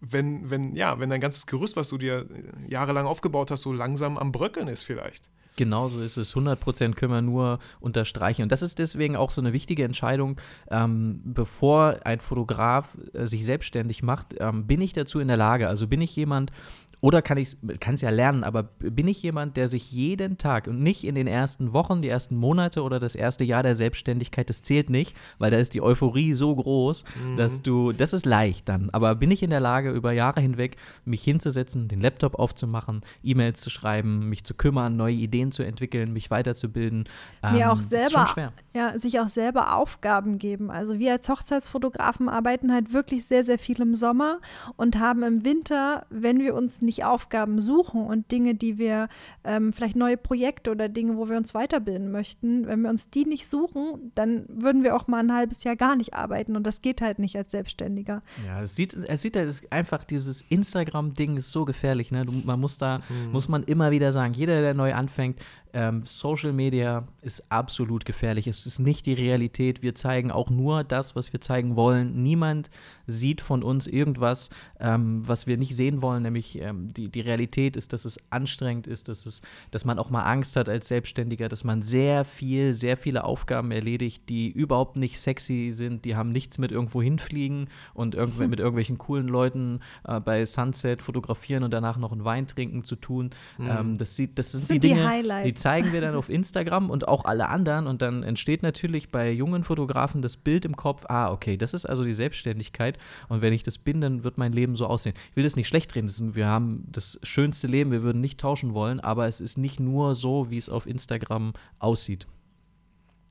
[0.00, 3.72] wenn, wenn, ja, wenn dein ganzes Gerüst, was du dir äh, jahrelang aufgebaut hast, so
[3.72, 5.28] langsam am Bröckeln ist vielleicht.
[5.56, 6.36] Genauso ist es.
[6.36, 8.42] 100% können wir nur unterstreichen.
[8.42, 13.44] Und das ist deswegen auch so eine wichtige Entscheidung, ähm, bevor ein Fotograf äh, sich
[13.44, 15.66] selbstständig macht, ähm, bin ich dazu in der Lage?
[15.66, 16.52] Also bin ich jemand,
[17.00, 20.82] oder kann ich es ja lernen, aber bin ich jemand, der sich jeden Tag und
[20.82, 24.62] nicht in den ersten Wochen, die ersten Monate oder das erste Jahr der Selbstständigkeit, das
[24.62, 27.04] zählt nicht, weil da ist die Euphorie so groß,
[27.36, 30.76] dass du, das ist leicht dann, aber bin ich in der Lage, über Jahre hinweg
[31.04, 36.12] mich hinzusetzen, den Laptop aufzumachen, E-Mails zu schreiben, mich zu kümmern, neue Ideen zu entwickeln,
[36.12, 37.04] mich weiterzubilden.
[37.52, 38.52] mir Ähm, auch selber, schon schwer.
[38.74, 40.70] ja, sich auch selber Aufgaben geben.
[40.70, 44.40] Also wir als Hochzeitsfotografen arbeiten halt wirklich sehr, sehr viel im Sommer
[44.76, 49.08] und haben im Winter, wenn wir uns nicht Aufgaben suchen und Dinge, die wir,
[49.44, 53.24] ähm, vielleicht neue Projekte oder Dinge, wo wir uns weiterbilden möchten, wenn wir uns die
[53.24, 56.82] nicht suchen, dann würden wir auch mal ein halbes Jahr gar nicht arbeiten und das
[56.82, 58.22] geht halt nicht als Selbstständiger.
[58.46, 62.24] Ja, es sieht, es sieht halt, es ist einfach dieses Instagram-Ding ist so gefährlich, ne?
[62.24, 63.00] Du, man muss da,
[63.32, 65.40] muss man immer wieder sagen, jeder, der neu anfängt,
[65.72, 68.46] ähm, Social Media ist absolut gefährlich.
[68.46, 69.82] Es ist nicht die Realität.
[69.82, 72.22] Wir zeigen auch nur das, was wir zeigen wollen.
[72.22, 72.70] Niemand
[73.08, 76.22] sieht von uns irgendwas, ähm, was wir nicht sehen wollen.
[76.22, 80.10] Nämlich ähm, die, die Realität ist, dass es anstrengend ist, dass, es, dass man auch
[80.10, 84.96] mal Angst hat als Selbstständiger, dass man sehr viel, sehr viele Aufgaben erledigt, die überhaupt
[84.96, 86.04] nicht sexy sind.
[86.04, 91.02] Die haben nichts mit irgendwo hinfliegen und irgendw mit irgendwelchen coolen Leuten äh, bei Sunset
[91.02, 93.30] fotografieren und danach noch einen Wein trinken zu tun.
[93.58, 95.46] Ähm, das, sieht, das sind, sind die die Dinge, Highlights.
[95.46, 99.30] die zeigen wir dann auf Instagram und auch alle anderen und dann entsteht natürlich bei
[99.30, 102.97] jungen Fotografen das Bild im Kopf, ah, okay, das ist also die Selbstständigkeit
[103.28, 105.14] und wenn ich das bin, dann wird mein Leben so aussehen.
[105.30, 108.40] Ich will das nicht schlecht reden, sind, wir haben das schönste Leben, wir würden nicht
[108.40, 112.26] tauschen wollen, aber es ist nicht nur so, wie es auf Instagram aussieht.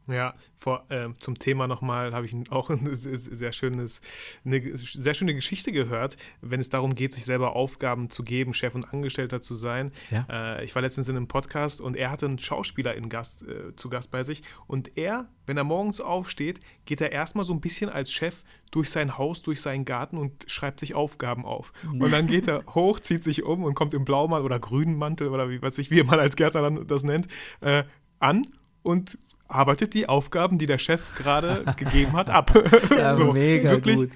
[0.07, 4.01] Ja, vor, ähm, zum Thema nochmal habe ich auch ein sehr, sehr, schönes,
[4.45, 8.73] eine sehr schöne Geschichte gehört, wenn es darum geht, sich selber Aufgaben zu geben, Chef
[8.75, 9.91] und Angestellter zu sein.
[10.09, 10.25] Ja.
[10.29, 13.75] Äh, ich war letztens in einem Podcast und er hatte einen Schauspieler in Gast, äh,
[13.75, 17.61] zu Gast bei sich und er, wenn er morgens aufsteht, geht er erstmal so ein
[17.61, 21.71] bisschen als Chef durch sein Haus, durch seinen Garten und schreibt sich Aufgaben auf.
[21.87, 25.29] Und dann geht er hoch, zieht sich um und kommt im Blaumantel oder grünen Mantel
[25.29, 27.27] oder wie weiß ich, wie man als Gärtner dann das nennt,
[27.61, 27.83] äh,
[28.19, 28.47] an
[28.83, 32.51] und arbeitet die Aufgaben, die der Chef gerade gegeben hat, ab.
[32.97, 34.09] Ja, so, mega wirklich, gut.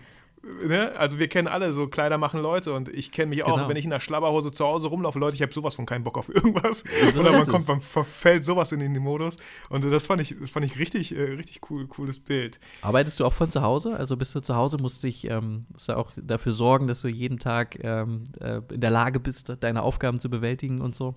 [0.65, 0.91] Ne?
[0.97, 3.69] Also wir kennen alle so Kleider machen Leute und ich kenne mich auch, Genau.
[3.69, 6.17] wenn ich in der Schlabberhose zu Hause rumlaufe, Leute, ich habe sowas von keinen Bock
[6.17, 6.83] auf irgendwas.
[7.13, 9.37] So Oder man kommt, man verfällt sowas in den Modus.
[9.69, 12.59] Und das fand ich, fand ich richtig, äh, richtig cool, cooles Bild.
[12.81, 13.95] Arbeitest du auch von zu Hause?
[13.95, 17.07] Also bist du zu Hause, musst dich ähm, musst du auch dafür sorgen, dass du
[17.07, 21.13] jeden Tag ähm, äh, in der Lage bist, deine Aufgaben zu bewältigen und so?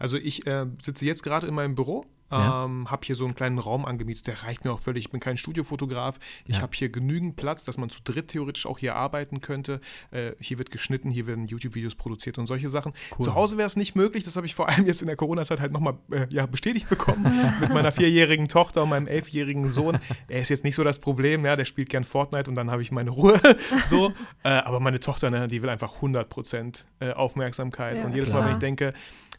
[0.00, 2.04] Also ich äh, sitze jetzt gerade in meinem Büro,
[2.34, 2.64] Ja.
[2.64, 5.04] ähm, habe hier so einen kleinen Raum angemietet, der reicht mir auch völlig.
[5.06, 6.18] Ich bin kein Studiofotograf.
[6.46, 6.62] Ich Ja.
[6.62, 9.80] habe hier genügend Platz, dass man zu dritt theoretisch auch hier arbeiten könnte.
[10.10, 12.92] Äh, hier wird geschnitten, hier werden YouTube-Videos produziert und solche Sachen.
[13.18, 13.24] Cool.
[13.24, 15.60] Zu Hause wäre es nicht möglich, das habe ich vor allem jetzt in der Corona-Zeit
[15.60, 17.22] halt nochmal äh, ja, bestätigt bekommen
[17.60, 19.98] mit meiner vierjährigen Tochter und meinem elfjährigen Sohn.
[20.28, 22.82] Er ist jetzt nicht so das Problem, ja, der spielt gern Fortnite und dann habe
[22.82, 23.40] ich meine Ruhe.
[23.84, 27.98] so, äh, aber meine Tochter, ne, die will einfach 100% äh, Aufmerksamkeit.
[27.98, 28.40] Ja, und jedes klar.
[28.42, 28.92] Mal, wenn ich denke,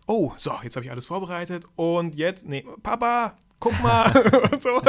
[0.08, 4.06] oh, so, jetzt habe ich alles vorbereitet und jetzt, nee, Papa, guck mal.
[4.52, 4.82] und so.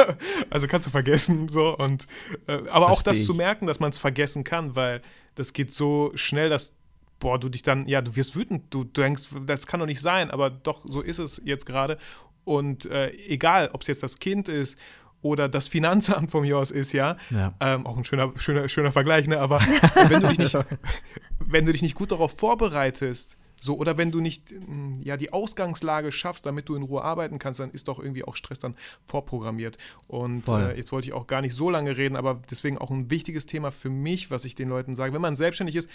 [0.49, 1.47] Also kannst du vergessen.
[1.47, 1.75] So.
[1.77, 2.07] Und,
[2.47, 3.37] äh, aber auch Versteh das zu ich.
[3.37, 5.01] merken, dass man es vergessen kann, weil
[5.35, 6.73] das geht so schnell, dass,
[7.19, 10.29] boah, du dich dann, ja, du wirst wütend, du denkst, das kann doch nicht sein,
[10.31, 11.97] aber doch, so ist es jetzt gerade.
[12.43, 14.77] Und äh, egal, ob es jetzt das Kind ist
[15.21, 17.53] oder das Finanzamt von mir aus ist, ja, Ja.
[17.59, 19.39] ähm, auch ein schöner, schöner, schöner Vergleich, ne?
[19.39, 19.59] Aber
[20.09, 20.57] wenn du dich nicht,
[21.39, 25.33] wenn du dich nicht gut darauf vorbereitest, so, oder wenn du nicht mm, ja, die
[25.33, 28.75] Ausgangslage schaffst, damit du in Ruhe arbeiten kannst, dann ist doch irgendwie auch Stress dann
[29.05, 29.77] vorprogrammiert.
[30.07, 33.09] Und äh, jetzt wollte ich auch gar nicht so lange reden, aber deswegen auch ein
[33.09, 35.13] wichtiges Thema für mich, was ich den Leuten sage.
[35.13, 35.89] Wenn man selbstständig ist,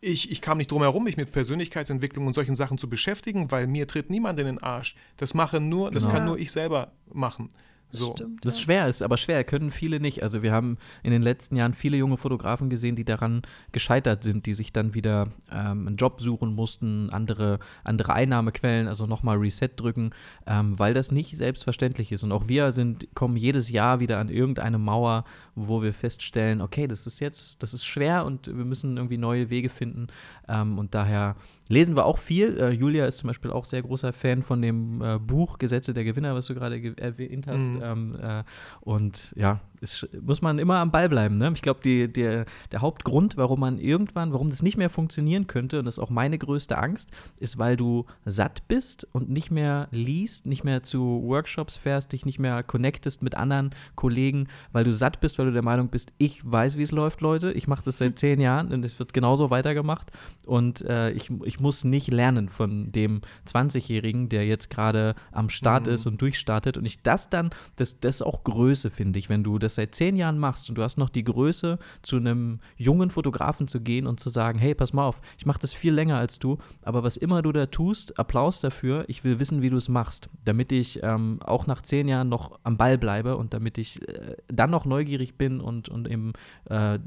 [0.00, 3.68] ich, ich kam nicht drum herum, mich mit Persönlichkeitsentwicklung und solchen Sachen zu beschäftigen, weil
[3.68, 4.96] mir tritt niemand in den Arsch.
[5.16, 6.14] Das mache nur, das Genau.
[6.16, 7.50] kann nur ich selber machen.
[7.94, 8.12] So.
[8.12, 10.22] Stimmt, Das ist schwer, ist aber schwer, können viele nicht.
[10.22, 14.46] Also wir haben in den letzten Jahren viele junge Fotografen gesehen, die daran gescheitert sind,
[14.46, 19.68] die sich dann wieder ähm, einen Job suchen mussten, andere, andere Einnahmequellen, also nochmal Reset
[19.76, 20.10] drücken,
[20.46, 22.22] ähm, weil das nicht selbstverständlich ist.
[22.22, 26.86] Und auch wir sind, kommen jedes Jahr wieder an irgendeine Mauer, wo wir feststellen, okay,
[26.86, 30.06] das ist jetzt, das ist schwer und wir müssen irgendwie neue Wege finden.
[30.48, 31.36] Ähm, und daher
[31.68, 32.58] lesen wir auch viel.
[32.58, 36.04] Äh, Julia ist zum Beispiel auch sehr großer Fan von dem äh, Buch Gesetze der
[36.04, 37.74] Gewinner, was du gerade erwähnt hast.
[37.74, 37.82] Mhm.
[37.82, 38.44] Ähm, äh,
[38.80, 41.38] und ja, ist, muss man immer am Ball bleiben.
[41.38, 41.50] Ne?
[41.54, 45.84] Ich glaube, der, der Hauptgrund, warum man irgendwann, warum das nicht mehr funktionieren könnte, und
[45.84, 50.46] das ist auch meine größte Angst, ist, weil du satt bist und nicht mehr liest,
[50.46, 55.20] nicht mehr zu Workshops fährst, dich nicht mehr connectest mit anderen Kollegen, weil du satt
[55.20, 57.52] bist, weil du der Meinung bist, ich weiß, wie es läuft, Leute.
[57.52, 60.10] Ich mache das seit zehn Jahren und es wird genauso weitergemacht.
[60.46, 65.86] Und äh, ich, ich muss nicht lernen von dem 20-Jährigen, der jetzt gerade am Start
[65.86, 65.92] mhm.
[65.92, 66.76] ist und durchstartet.
[66.76, 69.76] Und ich das dann, das, das ist auch Größe, finde ich, wenn du das das
[69.76, 73.80] seit zehn Jahren machst und du hast noch die Größe, zu einem jungen Fotografen zu
[73.80, 76.58] gehen und zu sagen, hey, pass mal auf, ich mache das viel länger als du,
[76.82, 80.28] aber was immer du da tust, Applaus dafür, ich will wissen, wie du es machst,
[80.44, 84.36] damit ich ähm, auch nach zehn Jahren noch am Ball bleibe und damit ich äh,
[84.48, 86.32] dann noch neugierig bin und, und eben
[86.68, 86.98] äh,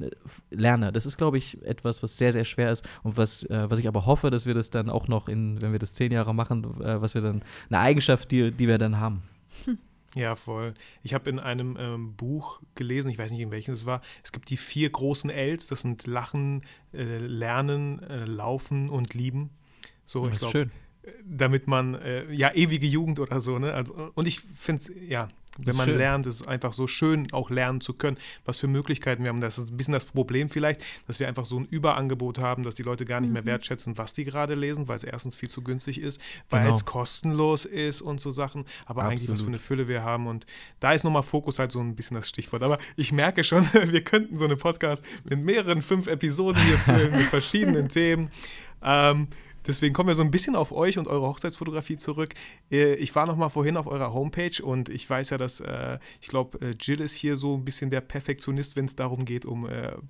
[0.50, 0.92] lerne.
[0.92, 3.88] Das ist, glaube ich, etwas, was sehr, sehr schwer ist und was, äh, was ich
[3.88, 6.82] aber hoffe, dass wir das dann auch noch in, wenn wir das zehn Jahre machen,
[6.82, 9.24] äh, was wir dann, eine Eigenschaft, die, die wir dann haben.
[10.16, 10.74] Ja, voll.
[11.04, 14.32] Ich habe in einem ähm, Buch gelesen, ich weiß nicht, in welchem es war, es
[14.32, 16.62] gibt die vier großen Ls, das sind Lachen,
[16.94, 19.50] äh, Lernen, äh, Laufen und Lieben.
[20.06, 20.72] So, das ich glaube,
[21.04, 23.74] äh, damit man, äh, ja, ewige Jugend oder so, ne?
[23.74, 25.98] Also, und ich finde es, ja, wenn man schön.
[25.98, 29.42] lernt, ist es einfach so schön, auch lernen zu können, was für Möglichkeiten wir haben.
[29.42, 32.76] Das ist ein bisschen das Problem vielleicht, dass wir einfach so ein Überangebot haben, dass
[32.76, 33.48] die Leute gar nicht mehr mhm.
[33.48, 36.76] wertschätzen, was die gerade lesen, weil es erstens viel zu günstig ist, weil genau.
[36.76, 38.66] es kostenlos ist und so Sachen.
[38.86, 39.12] Aber Absolut.
[39.12, 40.28] eigentlich, was für eine Fülle wir haben.
[40.28, 40.46] Und
[40.80, 42.64] da ist nochmal Fokus halt so ein bisschen das Stichwort.
[42.64, 47.12] Aber ich merke schon, wir könnten so eine Podcast mit mehreren fünf Episoden hier füllen,
[47.12, 48.30] mit verschiedenen Themen.
[48.82, 49.28] Ähm,
[49.68, 52.34] Deswegen kommen wir so ein bisschen auf euch und eure Hochzeitsfotografie zurück.
[52.72, 56.00] Äh, ich war noch mal vorhin auf eurer Homepage und ich weiß ja, dass äh,
[56.22, 59.46] ich glaube, äh, Jill ist hier so ein bisschen der Perfektionist, wenn es darum geht,
[59.46, 59.68] um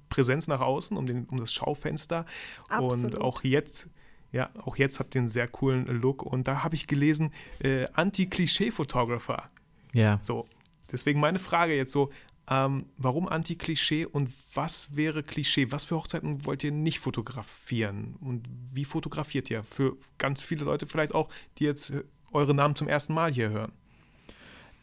[0.09, 2.25] Präsenz nach außen, um, den, um das Schaufenster.
[2.69, 3.15] Absolut.
[3.15, 3.89] Und auch jetzt.
[4.31, 7.85] Ja, auch jetzt habt ihr einen sehr coolen Look und da habe ich gelesen, äh,
[7.93, 9.49] Anti-Klischee-Photographer.
[9.93, 10.19] Ja.
[10.21, 10.45] So,
[10.91, 12.11] deswegen meine Frage jetzt so,
[12.49, 15.71] ähm, warum Anti-Klischee und was wäre Klischee?
[15.71, 18.15] Was für Hochzeiten wollt ihr nicht fotografieren?
[18.19, 19.63] Und wie fotografiert ihr?
[19.63, 21.91] Für ganz viele Leute vielleicht auch, die jetzt
[22.31, 23.71] eure Namen zum ersten Mal hier hören.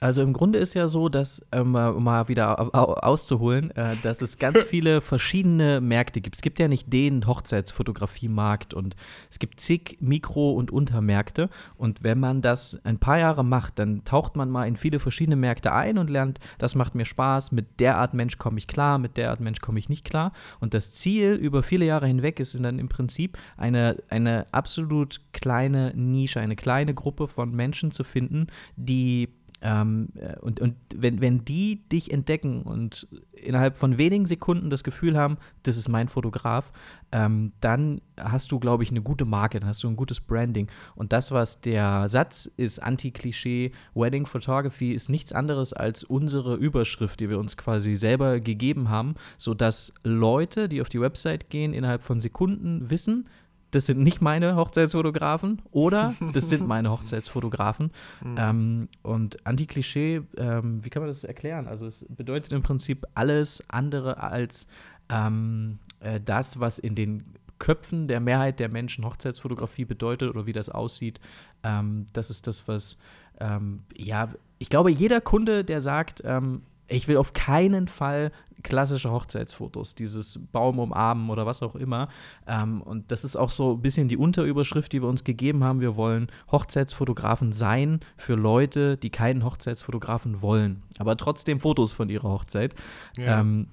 [0.02, 2.74] Also im Grunde ist ja so, dass, ähm, um mal wieder
[3.06, 6.34] auszuholen, äh, dass es ganz viele verschiedene Märkte gibt.
[6.34, 8.96] Es gibt ja nicht den Hochzeitsfotografie-Markt und
[9.30, 11.50] es gibt zig Mikro- und Untermärkte.
[11.76, 15.36] Und wenn man das ein paar Jahre macht, dann taucht man mal in viele verschiedene
[15.36, 18.98] Märkte ein und lernt, das macht mir Spaß, mit der Art Mensch komme ich klar,
[18.98, 20.32] mit der Art Mensch komme ich nicht klar.
[20.58, 25.92] Und das Ziel über viele Jahre hinweg ist dann im Prinzip eine, eine absolut kleine
[25.94, 29.28] Nische, eine kleine Gruppe von Menschen zu finden, die
[29.62, 34.84] ähm, äh, und und wenn, wenn die dich entdecken und innerhalb von wenigen Sekunden das
[34.84, 36.72] Gefühl haben, das ist mein Fotograf,
[37.12, 40.68] ähm, dann hast du, glaube ich, eine gute Marke, dann hast du ein gutes Branding.
[40.94, 47.20] Und das, was der Satz ist, Anti-Klischee, Wedding Photography, ist nichts anderes als unsere Überschrift,
[47.20, 52.02] die wir uns quasi selber gegeben haben, sodass Leute, die auf die Website gehen, innerhalb
[52.02, 53.28] von Sekunden wissen,
[53.72, 57.90] das sind nicht meine Hochzeitsfotografen oder das sind meine Hochzeitsfotografen.
[58.22, 58.36] Mhm.
[58.38, 61.66] Ähm, und Anti-Klischee, ähm, wie kann man das erklären?
[61.66, 64.68] Also es bedeutet im Prinzip alles andere als
[65.08, 67.24] ähm, äh, das, was in den
[67.58, 71.20] Köpfen der Mehrheit der Menschen Hochzeitsfotografie bedeutet oder wie das aussieht.
[71.62, 72.98] Ähm, das ist das, was,
[73.40, 78.32] ähm, ja, ich glaube, jeder Kunde, der sagt, ähm, ich will auf keinen Fall
[78.62, 82.08] klassische Hochzeitsfotos, dieses Baum umarmen oder was auch immer.
[82.46, 85.80] Ähm, und das ist auch so ein bisschen die Unterüberschrift, die wir uns gegeben haben.
[85.80, 92.28] Wir wollen Hochzeitsfotografen sein für Leute, die keinen Hochzeitsfotografen wollen, aber trotzdem Fotos von ihrer
[92.28, 92.74] Hochzeit.
[93.18, 93.40] Ja.
[93.40, 93.68] Ähm,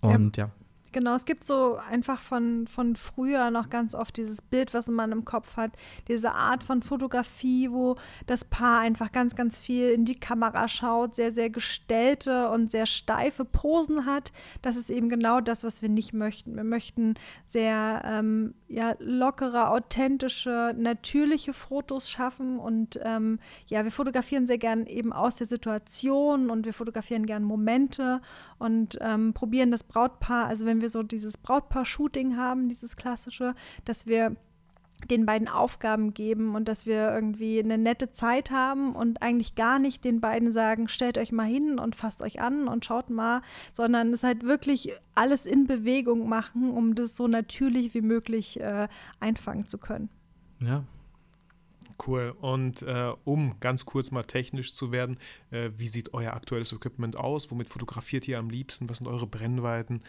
[0.00, 0.46] und ja.
[0.46, 0.50] ja.
[0.92, 5.12] Genau, es gibt so einfach von, von früher noch ganz oft dieses Bild, was man
[5.12, 5.72] im Kopf hat,
[6.08, 7.96] diese Art von Fotografie, wo
[8.26, 12.86] das Paar einfach ganz, ganz viel in die Kamera schaut, sehr, sehr gestellte und sehr
[12.86, 14.32] steife Posen hat.
[14.62, 16.56] Das ist eben genau das, was wir nicht möchten.
[16.56, 17.14] Wir möchten
[17.46, 24.86] sehr ähm, ja, lockere, authentische, natürliche Fotos schaffen und ähm, ja, wir fotografieren sehr gern
[24.86, 28.20] eben aus der Situation und wir fotografieren gern Momente
[28.58, 34.06] und ähm, probieren das Brautpaar, also wenn wir so dieses Brautpaar-Shooting haben, dieses klassische, dass
[34.06, 34.36] wir
[35.10, 39.78] den beiden Aufgaben geben und dass wir irgendwie eine nette Zeit haben und eigentlich gar
[39.78, 43.42] nicht den beiden sagen, stellt euch mal hin und fasst euch an und schaut mal,
[43.72, 48.88] sondern es halt wirklich alles in Bewegung machen, um das so natürlich wie möglich äh,
[49.20, 50.08] einfangen zu können.
[50.60, 50.82] Ja,
[52.06, 52.34] Cool.
[52.40, 55.18] Und äh, um ganz kurz mal technisch zu werden,
[55.50, 57.50] äh, wie sieht euer aktuelles Equipment aus?
[57.50, 58.88] Womit fotografiert ihr am liebsten?
[58.88, 60.00] Was sind eure Brennweiten?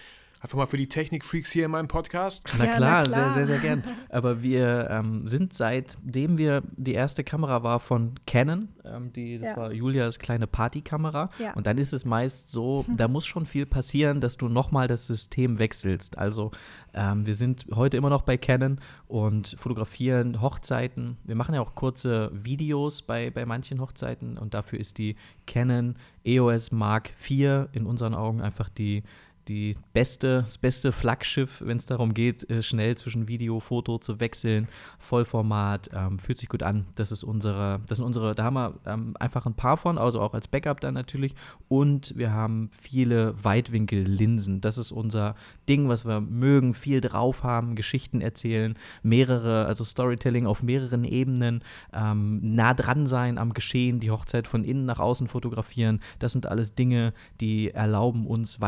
[0.41, 2.45] Einfach mal für die Technikfreaks hier in meinem Podcast.
[2.57, 3.13] Na Ja, na klar, klar.
[3.13, 3.83] sehr, sehr, sehr gern.
[4.07, 9.49] Aber wir ähm, sind seitdem wir die erste Kamera war von Canon, ähm, die, das
[9.49, 9.57] Ja.
[9.57, 11.29] war Julias kleine Partykamera.
[11.39, 11.51] Ja.
[11.55, 15.07] Und dann ist es meist so, da muss schon viel passieren, dass du nochmal das
[15.07, 16.17] System wechselst.
[16.17, 16.51] Also
[16.93, 21.17] ähm, wir sind heute immer noch bei Canon und fotografieren Hochzeiten.
[21.25, 25.95] Wir machen ja auch kurze Videos bei, bei manchen Hochzeiten und dafür ist die Canon
[26.23, 29.03] EOS Mark IV in unseren Augen einfach die
[29.49, 34.19] die beste, das beste Flaggschiff, wenn es darum geht, äh, schnell zwischen Video, Foto zu
[34.19, 34.67] wechseln,
[34.99, 36.85] Vollformat, ähm, fühlt sich gut an.
[36.95, 40.21] Das ist unsere, das sind unsere, da haben wir ähm, einfach ein paar von, also
[40.21, 41.33] auch als Backup dann natürlich.
[41.67, 44.61] Und wir haben viele Weitwinkellinsen.
[44.61, 45.35] Das ist unser
[45.67, 51.63] Ding, was wir mögen, viel drauf haben, Geschichten erzählen, mehrere, also Storytelling auf mehreren Ebenen,
[51.93, 56.01] ähm, nah dran sein am Geschehen, die Hochzeit von innen nach außen fotografieren.
[56.19, 58.61] Das sind alles Dinge, die erlauben uns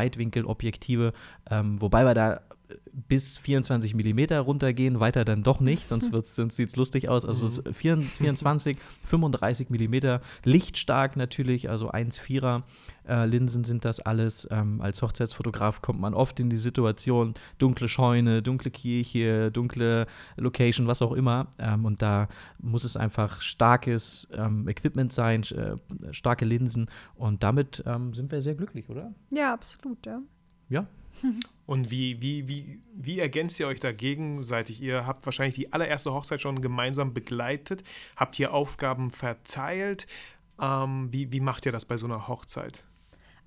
[0.71, 1.13] Weitwinkelobjektive,
[1.49, 2.41] ähm, wobei wir da
[3.10, 7.25] bis 24 Millimeter runtergehen, weiter dann doch nicht, sonst, wird's- sonst sieht es lustig aus.
[7.25, 12.63] Also es 24, 24, 35 Millimeter, lichtstark natürlich, also 1,4er
[13.10, 14.47] äh, Linsen sind das alles.
[14.51, 20.05] Ähm, als Hochzeitsfotograf kommt man oft in die Situation, dunkle Scheune, dunkle Kirche, dunkle
[20.38, 21.47] Location, was auch immer.
[21.60, 25.75] Ähm, und da muss es einfach starkes ähm, Equipment sein, äh,
[26.13, 26.89] starke Linsen.
[27.15, 29.13] Und damit ähm, sind wir sehr glücklich, oder?
[29.29, 30.19] Ja, absolut, ja.
[30.71, 30.88] Ja,
[31.65, 34.81] Und wie, wie, wie, wie ergänzt ihr euch da gegenseitig?
[34.81, 37.84] Ihr habt wahrscheinlich die allererste Hochzeit schon gemeinsam begleitet,
[38.15, 40.07] habt ihr Aufgaben verteilt.
[40.60, 42.84] Ähm, wie, wie macht ihr das bei so einer Hochzeit?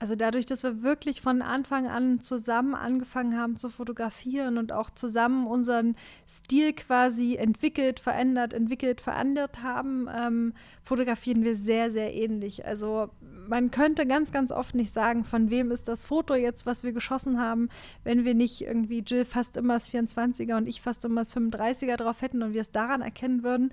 [0.00, 4.90] Also dadurch, dass wir wirklich von Anfang an zusammen angefangen haben zu fotografieren und auch
[4.90, 5.96] zusammen unseren
[6.28, 10.52] Stil quasi entwickelt, verändert, entwickelt, verändert haben, ähm,
[10.83, 12.66] fotografieren wir sehr, sehr ähnlich.
[12.66, 13.11] Also
[13.48, 16.92] man könnte ganz, ganz oft nicht sagen, von wem ist das Foto jetzt, was wir
[16.92, 17.68] geschossen haben,
[18.02, 21.96] wenn wir nicht irgendwie Jill fast immer das 24er und ich fast immer das 35er
[21.96, 23.72] drauf hätten und wir es daran erkennen würden.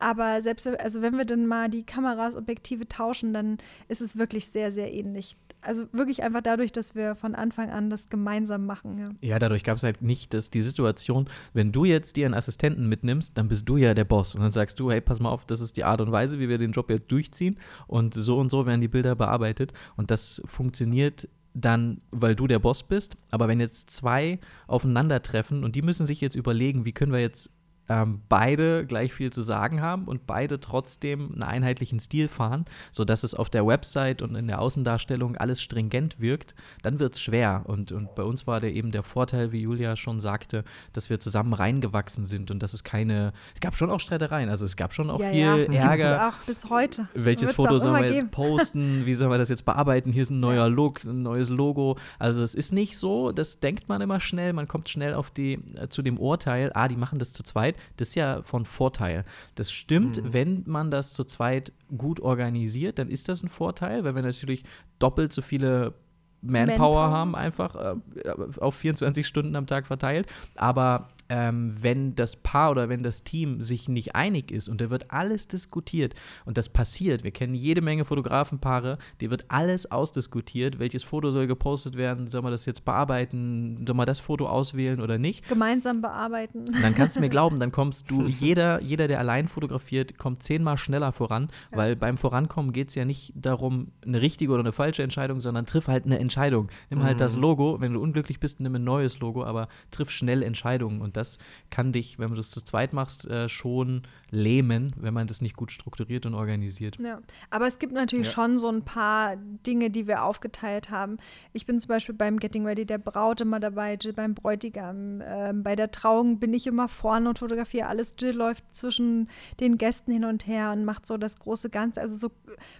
[0.00, 4.46] Aber selbst, also wenn wir dann mal die Kameras, Objektive tauschen, dann ist es wirklich
[4.46, 5.36] sehr, sehr ähnlich.
[5.62, 8.98] Also wirklich einfach dadurch, dass wir von Anfang an das gemeinsam machen.
[8.98, 9.10] Ja.
[9.20, 12.88] Ja, dadurch gab es halt nicht dass die Situation, wenn du jetzt dir einen Assistenten
[12.88, 14.34] mitnimmst, dann bist du ja der Boss.
[14.34, 16.48] Und dann sagst du, hey, pass mal auf, das ist die Art und Weise, wie
[16.48, 17.58] wir den Job jetzt durchziehen.
[17.86, 19.72] Und so und so werden die Bilder bearbeitet.
[19.96, 23.16] Und das funktioniert dann, weil du der Boss bist.
[23.30, 27.50] Aber wenn jetzt zwei aufeinandertreffen und die müssen sich jetzt überlegen, wie können wir jetzt
[27.90, 33.24] ähm, beide gleich viel zu sagen haben und beide trotzdem einen einheitlichen Stil fahren, sodass
[33.24, 37.64] es auf der Website und in der Außendarstellung alles stringent wirkt, dann wird es schwer.
[37.66, 41.18] Und, und bei uns war der eben der Vorteil, wie Julia schon sagte, dass wir
[41.18, 44.94] zusammen reingewachsen sind und dass es keine, es gab schon auch Streitereien, also es gab
[44.94, 45.90] schon auch ja, viel ja.
[45.90, 46.28] Ärger.
[46.28, 47.08] auch bis heute.
[47.14, 48.30] Welches Wird's Foto sollen wir jetzt geben.
[48.30, 49.02] posten?
[49.04, 50.12] Wie sollen wir das jetzt bearbeiten?
[50.12, 51.98] Hier ist ein neuer Look, ein neues Logo.
[52.20, 55.54] Also es ist nicht so, das denkt man immer schnell, man kommt schnell auf die,
[55.74, 57.79] äh, zu dem Urteil, ah, die machen das zu zweit.
[57.96, 59.24] Das ist ja von Vorteil.
[59.54, 64.14] Das stimmt, wenn man das zu zweit gut organisiert, dann ist das ein Vorteil, weil
[64.14, 64.64] wir natürlich
[64.98, 65.94] doppelt so viele
[66.42, 67.10] Manpower, Manpower.
[67.10, 70.26] haben, einfach äh, auf 24 Stunden am Tag verteilt.
[70.54, 74.90] Aber ähm, wenn das Paar oder wenn das Team sich nicht einig ist und da
[74.90, 76.14] wird alles diskutiert
[76.44, 81.46] und das passiert, wir kennen jede Menge Fotografenpaare, die wird alles ausdiskutiert, welches Foto soll
[81.46, 85.48] gepostet werden, soll man das jetzt bearbeiten, soll man das Foto auswählen oder nicht.
[85.48, 86.60] Gemeinsam bearbeiten.
[86.66, 90.42] Und dann kannst du mir glauben, dann kommst du, jeder, jeder, der allein fotografiert, kommt
[90.42, 94.72] zehnmal schneller voran, weil beim Vorankommen geht es ja nicht darum, eine richtige oder eine
[94.72, 96.68] falsche Entscheidung, sondern triff halt eine Entscheidung.
[96.90, 100.42] Nimm halt das Logo, wenn du unglücklich bist, nimm ein neues Logo, aber triff schnell
[100.42, 101.38] Entscheidungen und das
[101.70, 105.56] kann dich, wenn du das zu zweit machst, äh, schon lähmen, wenn man das nicht
[105.56, 106.98] gut strukturiert und organisiert.
[106.98, 108.32] Ja, aber es gibt natürlich Ja.
[108.32, 111.18] schon so ein paar Dinge, die wir aufgeteilt haben.
[111.52, 115.20] Ich bin zum Beispiel beim Getting Ready der Braut immer dabei, Jill beim Bräutigam.
[115.24, 118.14] Ähm, bei der Trauung bin ich immer vorne und fotografiere alles.
[118.18, 119.28] Jill läuft zwischen
[119.60, 122.00] den Gästen hin und her und macht so das große Ganze.
[122.00, 122.30] Also so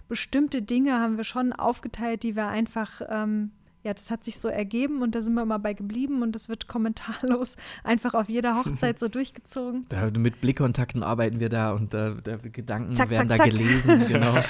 [0.07, 3.51] bestimmte Dinge haben wir schon aufgeteilt, die wir einfach ähm,
[3.83, 6.49] ja, das hat sich so ergeben und da sind wir immer bei geblieben und das
[6.49, 9.85] wird kommentarlos einfach auf jeder Hochzeit so durchgezogen.
[9.89, 13.51] Da, mit Blickkontakten arbeiten wir da und äh, da Gedanken Zack, werden zack, da zack.
[13.51, 14.35] gelesen, genau.
[14.35, 14.43] Ja,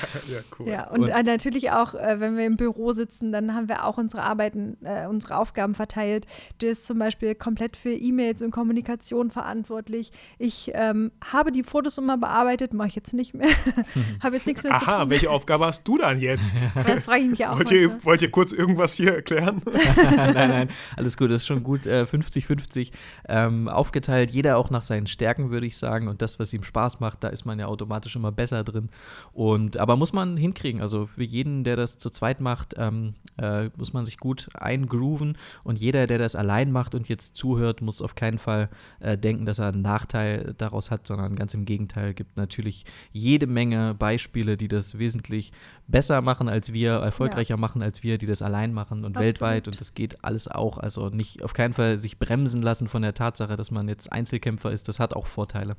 [0.59, 0.67] cool.
[0.67, 3.85] Ja, und, Und- äh, natürlich auch, äh, wenn wir im Büro sitzen, dann haben wir
[3.85, 6.25] auch unsere Arbeiten, äh, unsere Aufgaben verteilt.
[6.59, 10.11] Du ist zum Beispiel komplett für E-Mails und Kommunikation verantwortlich.
[10.39, 13.49] Ich ähm, habe die Fotos immer bearbeitet, mache ich jetzt nicht mehr.
[14.23, 15.09] habe jetzt nichts mehr zu Aha, tun.
[15.09, 16.53] welche Aufgabe hast du dann jetzt?
[16.85, 19.61] Das frage ich mich auch wollt, ihr, wollt ihr kurz irgendwas hier erklären?
[20.15, 22.91] nein, nein, alles gut, das ist schon gut äh, 50-50
[23.27, 24.31] ähm, aufgeteilt.
[24.31, 26.07] Jeder auch nach seinen Stärken, würde ich sagen.
[26.07, 28.89] Und das, was ihm Spaß macht, da ist man ja automatisch immer besser drin.
[29.33, 30.81] Und aber muss man hinkriegen.
[30.81, 35.37] Also für jeden, der das zu zweit macht, ähm, äh, muss man sich gut eingrooven
[35.63, 39.45] und jeder, der das allein macht und jetzt zuhört, muss auf keinen Fall äh, denken,
[39.45, 44.57] dass er einen Nachteil daraus hat, sondern ganz im Gegenteil gibt natürlich jede Menge Beispiele,
[44.57, 45.51] die das wesentlich
[45.87, 47.57] besser machen als wir, erfolgreicher ja.
[47.57, 49.33] machen als wir, die das allein machen und Absolut.
[49.33, 50.77] weltweit und das geht alles auch.
[50.77, 54.71] Also nicht auf keinen Fall sich bremsen lassen von der Tatsache, dass man jetzt Einzelkämpfer
[54.71, 54.87] ist.
[54.87, 55.75] Das hat auch Vorteile.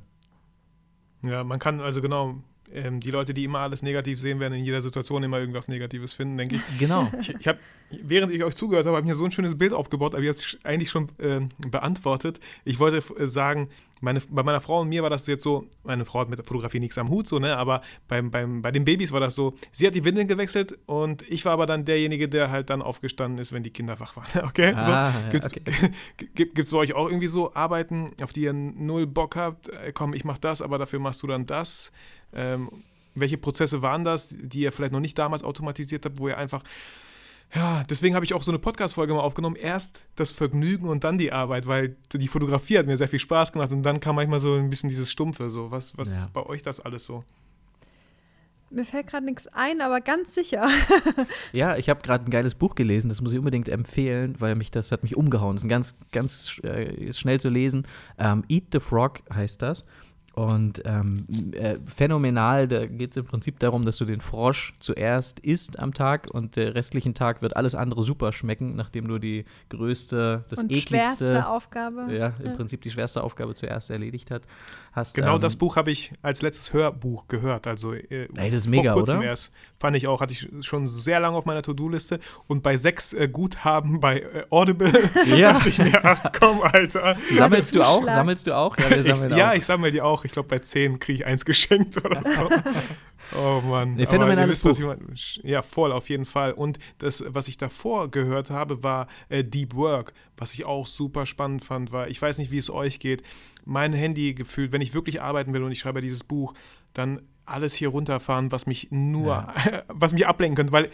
[1.23, 2.35] Ja, man kann also genau
[2.73, 6.13] ähm, die Leute, die immer alles negativ sehen, werden in jeder Situation immer irgendwas Negatives
[6.13, 6.61] finden, denke ich.
[6.79, 7.09] Genau.
[7.19, 7.59] Ich, ich habe,
[7.89, 10.29] während ich euch zugehört habe, habe ich mir so ein schönes Bild aufgebaut, aber ihr
[10.29, 12.39] habt es eigentlich schon äh, beantwortet.
[12.65, 13.69] Ich wollte äh, sagen,
[14.01, 16.45] meine, bei meiner Frau und mir war das jetzt so, meine Frau hat mit der
[16.45, 17.55] Fotografie nichts am Hut, so, ne?
[17.55, 21.21] Aber beim, beim, bei den Babys war das so, sie hat die Windeln gewechselt und
[21.29, 24.23] ich war aber dann derjenige, der halt dann aufgestanden ist, wenn die Kinder wach waren.
[24.53, 24.73] Okay?
[24.75, 25.61] Ah, so, ja, gibt okay.
[26.61, 29.69] es bei euch auch irgendwie so Arbeiten, auf die ihr null Bock habt?
[29.69, 31.91] Äh, komm, ich mach das, aber dafür machst du dann das.
[32.35, 32.69] Ähm,
[33.15, 36.63] welche Prozesse waren das, die ihr vielleicht noch nicht damals automatisiert habt, wo ihr einfach
[37.55, 39.55] ja, deswegen habe ich auch so eine Podcast-Folge mal aufgenommen.
[39.55, 43.51] Erst das Vergnügen und dann die Arbeit, weil die Fotografie hat mir sehr viel Spaß
[43.51, 45.51] gemacht und dann kam manchmal so ein bisschen dieses Stumpfe.
[45.51, 46.17] So, was, was ja.
[46.17, 47.23] ist bei euch das alles so?
[48.71, 50.67] Mir fällt gerade nichts ein, aber ganz sicher.
[51.51, 54.71] ja, ich habe gerade ein geiles Buch gelesen, das muss ich unbedingt empfehlen, weil mich
[54.71, 55.55] das hat mich umgehauen.
[55.55, 57.85] Das ist ein ganz, ganz äh, schnell zu lesen.
[58.17, 59.85] Ähm, Eat the Frog heißt das.
[60.33, 65.39] Und ähm, äh, phänomenal, da geht es im Prinzip darum, dass du den Frosch zuerst
[65.41, 69.45] isst am Tag und der restlichen Tag wird alles andere super schmecken, nachdem du die
[69.69, 72.07] größte, das und ekligste schwerste Aufgabe.
[72.11, 72.51] Ja, im ja.
[72.53, 74.41] Prinzip die schwerste Aufgabe zuerst erledigt hat.
[74.91, 77.67] Hast, genau ähm, das Buch habe ich als letztes Hörbuch gehört.
[77.67, 79.27] Also äh, ey, das ist mega, vor kurzem oder?
[79.27, 79.53] erst.
[79.77, 83.27] Fand ich auch, hatte ich schon sehr lange auf meiner To-Do-Liste und bei sechs äh,
[83.27, 84.91] Guthaben bei äh, Audible
[85.27, 85.53] ja.
[85.53, 87.17] dachte ich mir, ach komm, Alter.
[87.35, 88.03] Sammelst du auch?
[88.05, 88.75] Sammelst du auch?
[88.79, 89.37] Ja, ich, auch.
[89.37, 92.49] ja ich sammle die auch ich glaube, bei 10 kriege ich eins geschenkt oder so.
[93.37, 93.95] oh Mann.
[93.95, 94.95] Nee, phänomenales Buch.
[95.43, 96.51] Ja, voll, auf jeden Fall.
[96.53, 101.25] Und das, was ich davor gehört habe, war äh, Deep Work, was ich auch super
[101.25, 103.23] spannend fand, weil ich weiß nicht, wie es euch geht.
[103.65, 106.53] Mein Handy gefühlt, wenn ich wirklich arbeiten will und ich schreibe dieses Buch,
[106.93, 109.83] dann alles hier runterfahren, was mich nur, ja.
[109.87, 110.89] was mich ablenken könnte, weil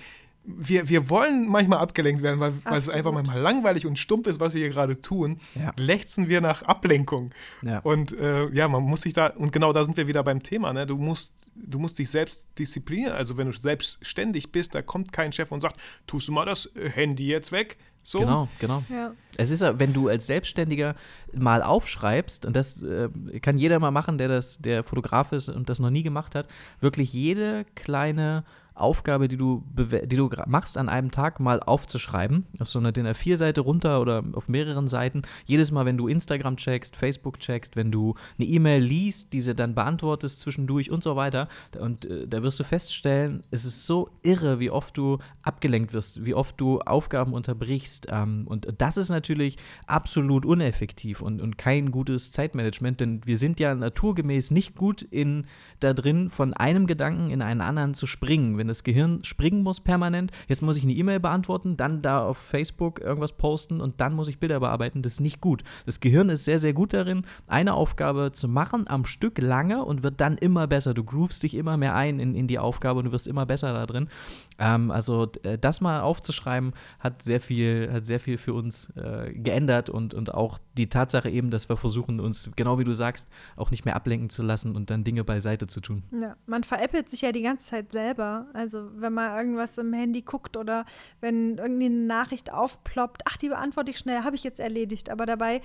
[0.57, 4.39] wir, wir wollen manchmal abgelenkt werden, weil, weil es einfach manchmal langweilig und stumpf ist,
[4.39, 5.39] was wir hier gerade tun.
[5.55, 5.71] Ja.
[5.77, 7.31] Lechzen wir nach Ablenkung.
[7.61, 7.79] Ja.
[7.79, 10.73] Und äh, ja, man muss sich da, und genau da sind wir wieder beim Thema,
[10.73, 10.85] ne?
[10.85, 13.13] Du musst, du musst dich selbst disziplinieren.
[13.13, 16.65] Also wenn du selbstständig bist, da kommt kein Chef und sagt, tust du mal das
[16.75, 17.77] äh, Handy jetzt weg.
[18.01, 18.19] So.
[18.19, 18.83] Genau, genau.
[18.89, 19.11] Ja.
[19.35, 20.95] Es ist ja, wenn du als Selbstständiger
[21.33, 23.09] mal aufschreibst, und das äh,
[23.41, 26.47] kann jeder mal machen, der das, der Fotograf ist und das noch nie gemacht hat,
[26.79, 28.45] wirklich jede kleine
[28.79, 33.07] Aufgabe, die du, die du machst an einem Tag, mal aufzuschreiben, auf so einer DIN
[33.07, 35.23] A4-Seite runter oder auf mehreren Seiten.
[35.45, 39.75] Jedes Mal, wenn du Instagram checkst, Facebook checkst, wenn du eine E-Mail liest, diese dann
[39.75, 41.47] beantwortest zwischendurch und so weiter.
[41.79, 46.25] Und äh, da wirst du feststellen, es ist so irre, wie oft du abgelenkt wirst,
[46.25, 48.07] wie oft du Aufgaben unterbrichst.
[48.09, 49.57] Ähm, und das ist natürlich
[49.87, 55.45] absolut uneffektiv und, und kein gutes Zeitmanagement, denn wir sind ja naturgemäß nicht gut in
[55.79, 58.57] da drin, von einem Gedanken in einen anderen zu springen.
[58.57, 62.37] Wenn das Gehirn springen muss permanent, jetzt muss ich eine E-Mail beantworten, dann da auf
[62.37, 65.63] Facebook irgendwas posten und dann muss ich Bilder bearbeiten, das ist nicht gut.
[65.85, 70.03] Das Gehirn ist sehr, sehr gut darin, eine Aufgabe zu machen am Stück lange und
[70.03, 70.93] wird dann immer besser.
[70.93, 73.73] Du groovst dich immer mehr ein in, in die Aufgabe und du wirst immer besser
[73.73, 74.09] da drin.
[74.57, 79.33] Ähm, also äh, das mal aufzuschreiben, hat sehr viel, hat sehr viel für uns äh,
[79.33, 83.29] geändert und, und auch die Tatsache eben, dass wir versuchen, uns, genau wie du sagst,
[83.55, 86.03] auch nicht mehr ablenken zu lassen und dann Dinge beiseite zu tun.
[86.11, 88.47] Ja, man veräppelt sich ja die ganze Zeit selber.
[88.59, 90.85] Also wenn man irgendwas im Handy guckt oder
[91.21, 95.09] wenn irgendwie eine Nachricht aufploppt, ach, die beantworte ich schnell, habe ich jetzt erledigt.
[95.09, 95.61] Aber dabei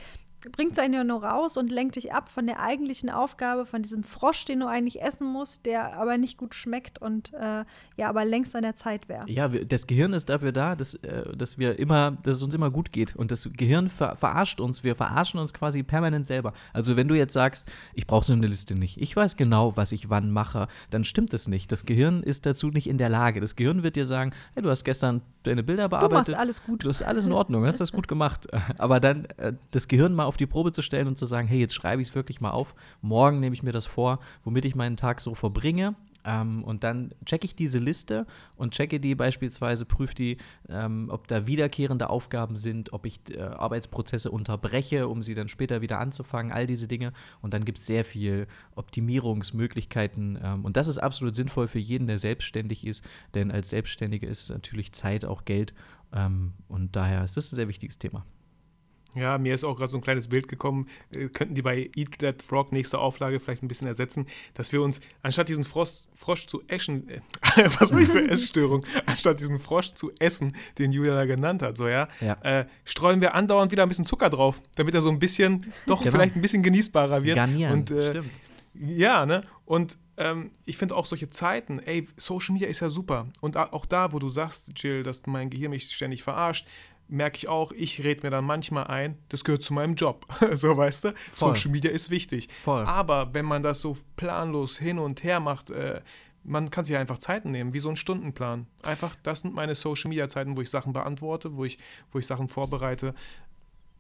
[0.53, 3.83] bringt es einen ja nur raus und lenkt dich ab von der eigentlichen Aufgabe, von
[3.83, 7.65] diesem Frosch, den du eigentlich essen musst, der aber nicht gut schmeckt und äh,
[7.97, 9.29] ja, aber längst an der Zeit wäre.
[9.29, 12.71] Ja, das Gehirn ist dafür da, dass, äh, dass wir immer, dass es uns immer
[12.71, 13.17] gut geht.
[13.17, 16.53] Und das Gehirn ver verarscht uns, wir verarschen uns quasi permanent selber.
[16.73, 19.93] Also wenn du jetzt sagst, ich brauche so eine Liste nicht, ich weiß genau, was
[19.93, 21.71] ich wann mache, dann stimmt das nicht.
[21.73, 23.41] Das Gehirn ist dazu nicht in der Lage.
[23.41, 26.29] Das Gehirn wird dir sagen, hey, du hast gestern deine Bilder bearbeitet.
[26.29, 26.85] Du machst alles gut.
[26.85, 28.49] Du hast alles in Ordnung, hast das gut gemacht.
[28.79, 31.59] Aber dann äh, das Gehirn mal auf die Probe zu stellen und zu sagen, hey,
[31.59, 32.75] jetzt schreibe ich es wirklich mal auf.
[33.01, 35.95] Morgen nehme ich mir das vor, womit ich meinen Tag so verbringe.
[36.25, 38.27] Ähm, und dann checke ich diese Liste
[38.57, 43.41] und checke die beispielsweise, prüfe die, ähm, ob da wiederkehrende Aufgaben sind, ob ich äh,
[43.41, 47.13] Arbeitsprozesse unterbreche, um sie dann später wieder anzufangen, all diese Dinge.
[47.43, 50.39] Und dann gibt es sehr viel Optimierungsmöglichkeiten.
[50.43, 54.49] Ähm, und das ist absolut sinnvoll für jeden, der selbstständig ist, denn als Selbstständiger ist
[54.49, 55.75] natürlich Zeit auch Geld.
[56.13, 58.25] Ähm, und daher ist das ein sehr wichtiges Thema.
[59.15, 62.19] Ja, mir ist auch gerade so ein kleines Bild gekommen, äh, könnten die bei Eat
[62.19, 66.47] That Frog nächste Auflage vielleicht ein bisschen ersetzen, dass wir uns, anstatt diesen Frosch, Frosch
[66.47, 67.21] zu eschen, äh,
[67.79, 71.77] was habe ich für Essstörung, anstatt diesen Frosch zu essen, den Julia da genannt hat,
[71.77, 72.35] so ja, Ja.
[72.43, 76.01] Äh, streuen wir andauernd wieder ein bisschen Zucker drauf, damit er so ein bisschen, doch
[76.03, 76.13] Genau.
[76.13, 77.37] vielleicht ein bisschen genießbarer wird.
[77.37, 78.31] Garnieren, Und, äh, stimmt.
[78.75, 79.43] ja, ne?
[79.67, 83.25] Und ähm, ich finde auch solche Zeiten, ey, Social Media ist ja super.
[83.41, 86.67] Und auch da, wo du sagst, Jill, dass mein Gehirn mich ständig verarscht,
[87.09, 90.27] merke ich auch, ich rede mir dann manchmal ein, das gehört zu meinem Job.
[90.53, 91.15] so, weißt du?
[91.33, 91.55] Voll.
[91.55, 92.49] Social Media ist wichtig.
[92.51, 92.85] Voll.
[92.85, 96.01] Aber wenn man das so planlos hin und her macht, äh,
[96.45, 98.67] man kann sich einfach Zeiten nehmen, wie so ein Stundenplan.
[98.83, 101.79] Einfach, das sind meine Social Media Zeiten, wo ich Sachen beantworte, wo ich,
[102.13, 103.15] wo ich Sachen vorbereite.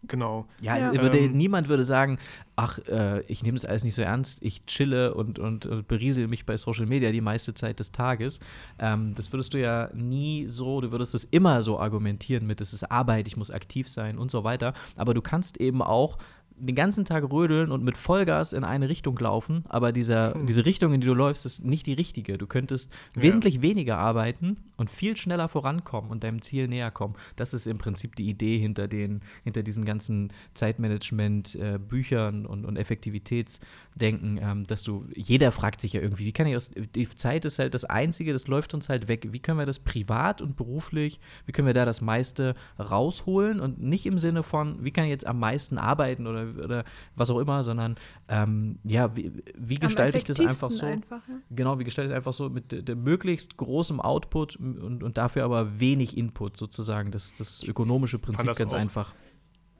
[0.09, 0.47] Genau.
[0.61, 0.93] Ja, Ja.
[0.93, 2.19] es Würde, Ähm, niemand würde sagen,
[2.57, 6.29] ach, äh, ich nehme das alles nicht so ernst, ich chille und, und, und beriesel
[6.29, 8.41] mich bei Social Media die meiste Zeit des Tages.
[8.79, 12.73] Ähm, das würdest du ja nie so, du würdest es immer so argumentieren mit, es
[12.73, 14.75] ist Arbeit, ich muss aktiv sein und so weiter.
[14.97, 16.19] Aber du kannst eben auch
[16.57, 20.93] den ganzen Tag rödeln und mit Vollgas in eine Richtung laufen, aber dieser, diese Richtung,
[20.95, 22.39] in die du läufst, ist nicht die richtige.
[22.39, 23.23] Du könntest Ja.
[23.23, 27.15] wesentlich weniger arbeiten und viel schneller vorankommen und deinem Ziel näher kommen.
[27.37, 34.39] Das ist im Prinzip die Idee hinter, den, hinter diesen ganzen Zeitmanagement-Büchern und, und Effektivitätsdenken,
[34.43, 37.59] ähm, dass du, jeder fragt sich ja irgendwie, wie kann ich aus, die Zeit ist
[37.59, 39.29] halt das Einzige, das läuft uns halt weg.
[39.33, 43.81] Wie können wir das privat und beruflich, wie können wir da das meiste rausholen und
[43.83, 46.85] nicht im Sinne von, wie kann ich jetzt am meisten arbeiten oder, oder
[47.17, 47.97] was auch immer, sondern
[48.29, 50.87] ähm, ja, wie, wie gestalte ich das einfach so?
[50.87, 51.35] Einfach, ja.
[51.51, 55.17] Genau, wie gestalte ich es einfach so mit de- dem möglichst großem Output und, und
[55.19, 57.11] dafür aber wenig Input sozusagen.
[57.11, 58.79] Das, das ökonomische Prinzip das ganz auch.
[58.79, 59.15] einfach.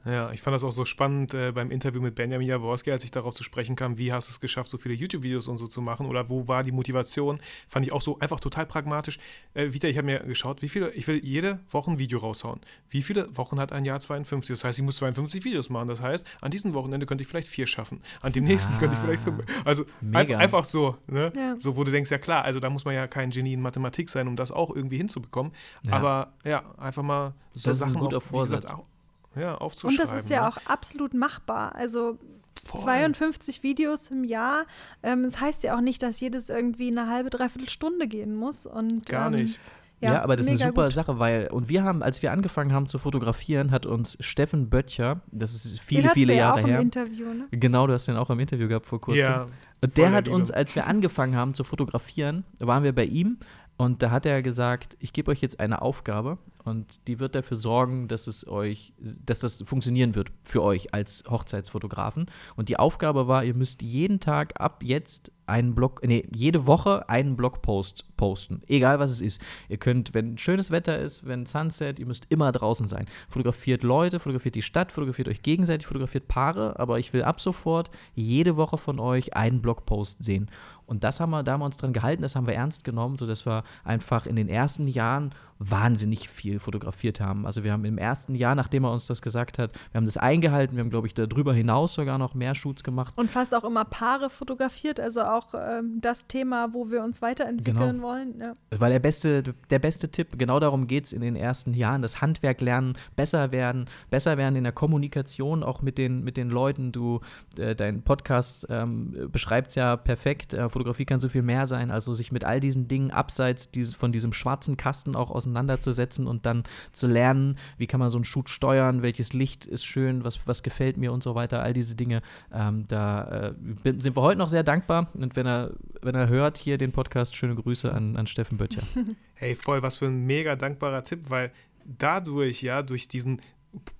[0.05, 3.09] Ja, ich fand das auch so spannend äh, beim Interview mit Benjamin Jaworski, als ich
[3.11, 5.81] darauf zu sprechen kam, wie hast du es geschafft, so viele YouTube-Videos und so zu
[5.81, 9.17] machen oder wo war die Motivation, fand ich auch so einfach total pragmatisch.
[9.55, 12.61] Äh, Vita, ich habe mir geschaut, wie viele, ich will jede Woche ein Video raushauen.
[12.89, 14.53] Wie viele Wochen hat ein Jahr 52?
[14.53, 15.87] Das heißt, ich muss 52 Videos machen.
[15.87, 18.01] Das heißt, an diesem Wochenende könnte ich vielleicht vier schaffen.
[18.21, 19.43] An dem nächsten könnte ich vielleicht fünf.
[19.65, 20.37] Also Mega.
[20.37, 21.33] einfach, so, ne?
[21.35, 21.55] Ja.
[21.57, 24.09] So, wo du denkst, ja klar, also da muss man ja kein Genie in Mathematik
[24.09, 25.51] sein, um das auch irgendwie hinzubekommen.
[25.81, 25.93] Ja.
[25.93, 28.71] Aber ja, einfach mal so Das ist ein Sachen guter auf, wie gesagt, Vorsatz.
[28.71, 28.94] auch,
[29.35, 29.97] ja, Und aufzuschreiben.
[29.97, 30.47] das ist ja ne?
[30.47, 31.75] auch absolut machbar.
[31.75, 32.17] Also
[32.63, 32.81] Voll.
[32.81, 34.65] 52 Videos im Jahr.
[35.03, 38.65] Ähm, das heißt ja auch nicht, dass jedes irgendwie eine halbe, dreiviertel Stunde gehen muss.
[38.65, 39.59] Und, Gar ähm, nicht.
[40.01, 40.93] Ja, aber das ist eine super gut.
[40.93, 45.21] Sache, weil, und wir haben, als wir angefangen haben zu fotografieren, hat uns Steffen Böttcher,
[45.31, 46.79] das ist Den viele, hattest viele du ja Jahre auch im her.
[46.79, 47.47] Interview, ne?
[47.51, 49.21] Genau, du hast den auch im Interview gehabt vor kurzem.
[49.21, 49.47] Ja,
[49.81, 53.37] Und der hat uns, als wir angefangen haben zu fotografieren, waren wir bei ihm
[53.77, 57.57] und da hat er gesagt, ich gebe euch jetzt eine Aufgabe und die wird dafür
[57.57, 58.93] sorgen, dass es euch,
[59.23, 62.25] dass das funktionieren wird für euch als Hochzeitsfotografen.
[62.55, 67.07] Und die Aufgabe war, ihr müsst jeden Tag ab jetzt einen Blog, nee, jede Woche
[67.07, 69.41] einen Blogpost posten, egal was es ist.
[69.69, 73.05] Ihr könnt, wenn schönes Wetter ist, wenn Sunset, ihr müsst immer draußen sein.
[73.29, 77.91] Fotografiert Leute, fotografiert die Stadt, fotografiert euch gegenseitig, fotografiert Paare, aber ich will ab sofort
[78.15, 80.49] jede Woche von euch einen Blogpost sehen.
[80.87, 83.17] Und das haben wir, da haben wir uns dran gehalten, das haben wir ernst genommen,
[83.17, 87.45] sodass wir einfach in den ersten Jahren wahnsinnig viel fotografiert haben.
[87.45, 90.17] Also wir haben im ersten Jahr, nachdem er uns das gesagt hat, wir haben das
[90.17, 93.13] eingehalten, wir haben, glaube ich, darüber hinaus sogar noch mehr Shoots gemacht.
[93.17, 97.75] Und fast auch immer Paare fotografiert, also auch ähm, das Thema, wo wir uns weiterentwickeln
[97.97, 98.03] Genau.
[98.03, 98.39] wollen.
[98.39, 98.55] Ja.
[98.69, 100.37] Das war der beste, der beste Tipp.
[100.37, 102.01] Genau darum geht es in den ersten Jahren.
[102.01, 106.49] Das Handwerk lernen, besser werden, besser werden in der Kommunikation, auch mit den, mit den
[106.49, 106.91] Leuten.
[106.91, 107.21] Du,
[107.57, 110.53] äh, dein Podcast ähm, beschreibt es ja perfekt.
[110.53, 111.91] Äh, Fotografie kann so viel mehr sein.
[111.91, 116.45] Also sich mit all diesen Dingen abseits dieses, von diesem schwarzen Kasten auch auseinanderzusetzen und
[116.45, 120.45] dann zu lernen, wie kann man so einen Shoot steuern, welches Licht ist schön, was,
[120.47, 121.61] was gefällt mir und so weiter.
[121.61, 122.21] All diese Dinge.
[122.51, 125.09] Ähm, da äh, sind wir heute noch sehr dankbar.
[125.13, 125.71] Und wenn er,
[126.01, 128.83] wenn er hört hier den Podcast, schöne Grüße an, an Steffen Böttcher.
[129.37, 131.51] Hey, voll, was für ein mega dankbarer Tipp, weil
[131.83, 133.41] dadurch, ja, durch diesen,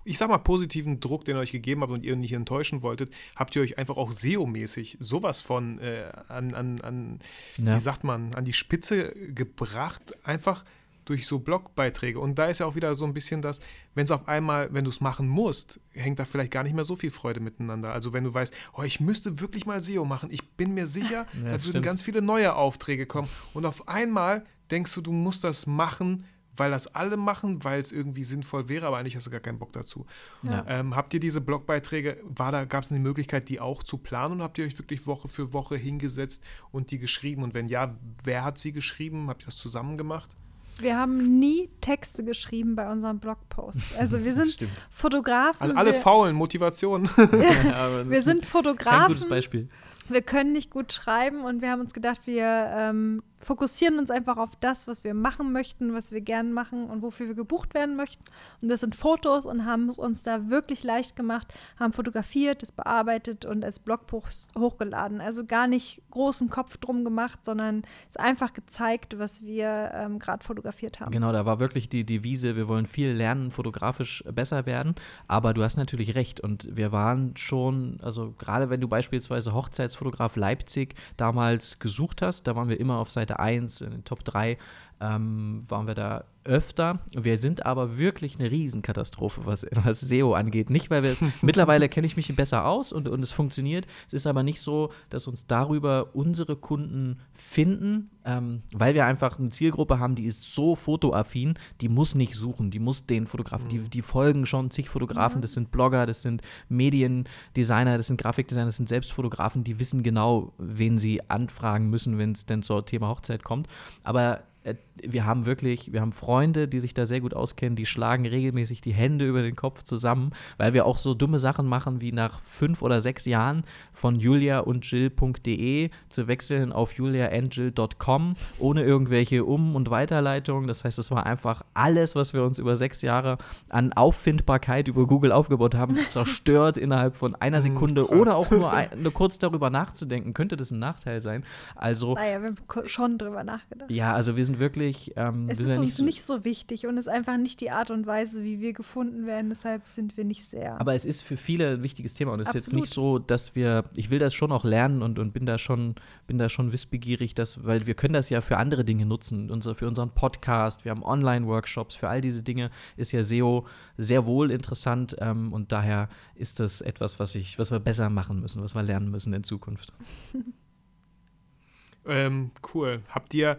[0.05, 3.13] ich sag mal, positiven Druck, den ihr euch gegeben habt und ihr nicht enttäuschen wolltet,
[3.35, 7.19] habt ihr euch einfach auch SEO-mäßig sowas von äh, an, an, an
[7.57, 7.75] Ja.
[7.75, 10.63] wie sagt man, an die Spitze gebracht, einfach
[11.05, 12.19] durch so Blogbeiträge.
[12.19, 13.59] Und da ist ja auch wieder so ein bisschen das,
[13.93, 16.83] wenn es auf einmal, wenn du es machen musst, hängt da vielleicht gar nicht mehr
[16.83, 17.93] so viel Freude miteinander.
[17.93, 21.25] Also wenn du weißt, oh, ich müsste wirklich mal SEO machen, ich bin mir sicher,
[21.43, 23.29] Ja, da würden ganz viele neue Aufträge kommen.
[23.53, 26.25] Und auf einmal denkst du, du musst das machen,
[26.57, 29.59] weil das alle machen, weil es irgendwie sinnvoll wäre, aber eigentlich hast du gar keinen
[29.59, 30.05] Bock dazu.
[30.43, 30.65] Ja.
[30.67, 34.35] Ähm, habt ihr diese Blogbeiträge, war da, gab es eine Möglichkeit, die auch zu planen
[34.35, 37.43] und habt ihr euch wirklich Woche für Woche hingesetzt und die geschrieben?
[37.43, 39.27] Und wenn ja, wer hat sie geschrieben?
[39.27, 40.35] Habt ihr das zusammen gemacht?
[40.77, 43.95] Wir haben nie Texte geschrieben bei unseren Blogposts.
[43.97, 44.71] Also wir sind stimmt.
[44.89, 45.61] Fotografen.
[45.61, 47.07] An alle wir, faulen Motivationen.
[47.15, 49.29] wir sind Kein gutes Fotografen.
[49.29, 49.69] Beispiel.
[50.09, 54.37] Wir können nicht gut schreiben und wir haben uns gedacht, wir ähm, fokussieren uns einfach
[54.37, 57.95] auf das, was wir machen möchten, was wir gern machen und wofür wir gebucht werden
[57.95, 58.23] möchten.
[58.61, 62.71] Und das sind Fotos und haben es uns da wirklich leicht gemacht, haben fotografiert, es
[62.71, 65.21] bearbeitet und als Blogpost hochgeladen.
[65.21, 70.43] Also gar nicht großen Kopf drum gemacht, sondern es einfach gezeigt, was wir ähm, gerade
[70.43, 71.11] fotografiert haben.
[71.11, 74.95] Genau, da war wirklich die Devise, wir wollen viel lernen, fotografisch besser werden.
[75.27, 80.35] Aber du hast natürlich recht und wir waren schon, also gerade wenn du beispielsweise Hochzeitsfotograf
[80.35, 84.57] Leipzig damals gesucht hast, da waren wir immer auf Seite 1 in den Top 3
[85.01, 86.99] ähm, waren wir da öfter.
[87.11, 90.69] Wir sind aber wirklich eine Riesenkatastrophe, was, was SEO angeht.
[90.69, 93.87] Nicht, weil wir es, mittlerweile kenne ich mich besser aus und, und es funktioniert.
[94.07, 99.39] Es ist aber nicht so, dass uns darüber unsere Kunden finden, ähm, weil wir einfach
[99.39, 103.65] eine Zielgruppe haben, die ist so fotoaffin, die muss nicht suchen, die muss den Fotografen,
[103.65, 103.69] mhm.
[103.69, 105.41] die, die folgen schon zig Fotografen, mhm.
[105.41, 110.53] das sind Blogger, das sind Mediendesigner, das sind Grafikdesigner, das sind Selbstfotografen, die wissen genau,
[110.57, 113.67] wen sie anfragen müssen, wenn es denn zur Thema Hochzeit kommt.
[114.03, 117.85] Aber äh, wir haben wirklich, wir haben Freunde, die sich da sehr gut auskennen, die
[117.85, 122.01] schlagen regelmäßig die Hände über den Kopf zusammen, weil wir auch so dumme Sachen machen,
[122.01, 128.83] wie nach fünf oder sechs Jahren von julia und Jill.de zu wechseln auf juliaandjill.com ohne
[128.83, 130.67] irgendwelche Um- und Weiterleitungen.
[130.67, 133.37] Das heißt, es war einfach alles, was wir uns über sechs Jahre
[133.69, 138.71] an Auffindbarkeit über Google aufgebaut haben, zerstört innerhalb von einer hm, Sekunde, ohne auch nur,
[138.71, 140.33] ein, nur kurz darüber nachzudenken.
[140.33, 141.43] Könnte das ein Nachteil sein?
[141.75, 142.13] Also.
[142.15, 143.91] Naja, wir haben schon drüber nachgedacht.
[143.91, 145.13] Ja, also wir sind wirklich wirklich.
[145.15, 147.61] Ähm, es ist ja uns nicht so, nicht so wichtig und es ist einfach nicht
[147.61, 149.49] die Art und Weise, wie wir gefunden werden.
[149.49, 150.79] Deshalb sind wir nicht sehr.
[150.79, 153.55] Aber es ist für viele ein wichtiges Thema und es ist jetzt nicht so, dass
[153.55, 153.85] wir.
[153.95, 155.95] Ich will das schon auch lernen und, und bin da schon
[156.27, 159.51] bin da schon wissbegierig, dass, weil wir können das ja für andere Dinge nutzen.
[159.51, 163.65] Unser, für unseren Podcast, wir haben Online-Workshops, für all diese Dinge ist ja SEO
[163.97, 168.39] sehr wohl interessant ähm, und daher ist das etwas, was ich, was wir besser machen
[168.39, 169.93] müssen, was wir lernen müssen in Zukunft.
[172.05, 173.01] ähm, cool.
[173.09, 173.57] Habt ihr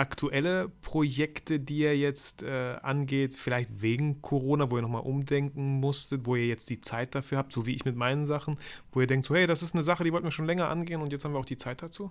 [0.00, 6.24] aktuelle Projekte, die ihr jetzt äh, angeht, vielleicht wegen Corona, wo ihr nochmal umdenken musstet,
[6.24, 8.58] wo ihr jetzt die Zeit dafür habt, so wie ich mit meinen Sachen,
[8.92, 11.02] wo ihr denkt, so hey, das ist eine Sache, die wollten wir schon länger angehen
[11.02, 12.10] und jetzt haben wir auch die Zeit dazu?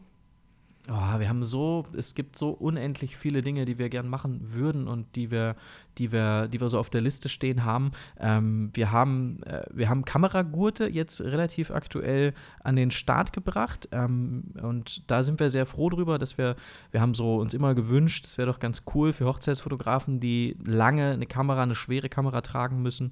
[0.88, 4.88] Oh, wir haben so, es gibt so unendlich viele Dinge, die wir gern machen würden
[4.88, 5.56] und die wir,
[6.00, 7.92] die wir, die wir so auf der Liste stehen haben.
[8.20, 14.46] Ähm, wir haben, äh, wir haben Kameragurte jetzt relativ aktuell an den Start gebracht ähm,
[14.62, 16.56] und da sind wir sehr froh drüber, dass wir,
[16.92, 21.12] wir haben so uns immer gewünscht, es wäre doch ganz cool für Hochzeitsfotografen, die lange
[21.12, 23.12] eine Kamera, eine schwere Kamera tragen müssen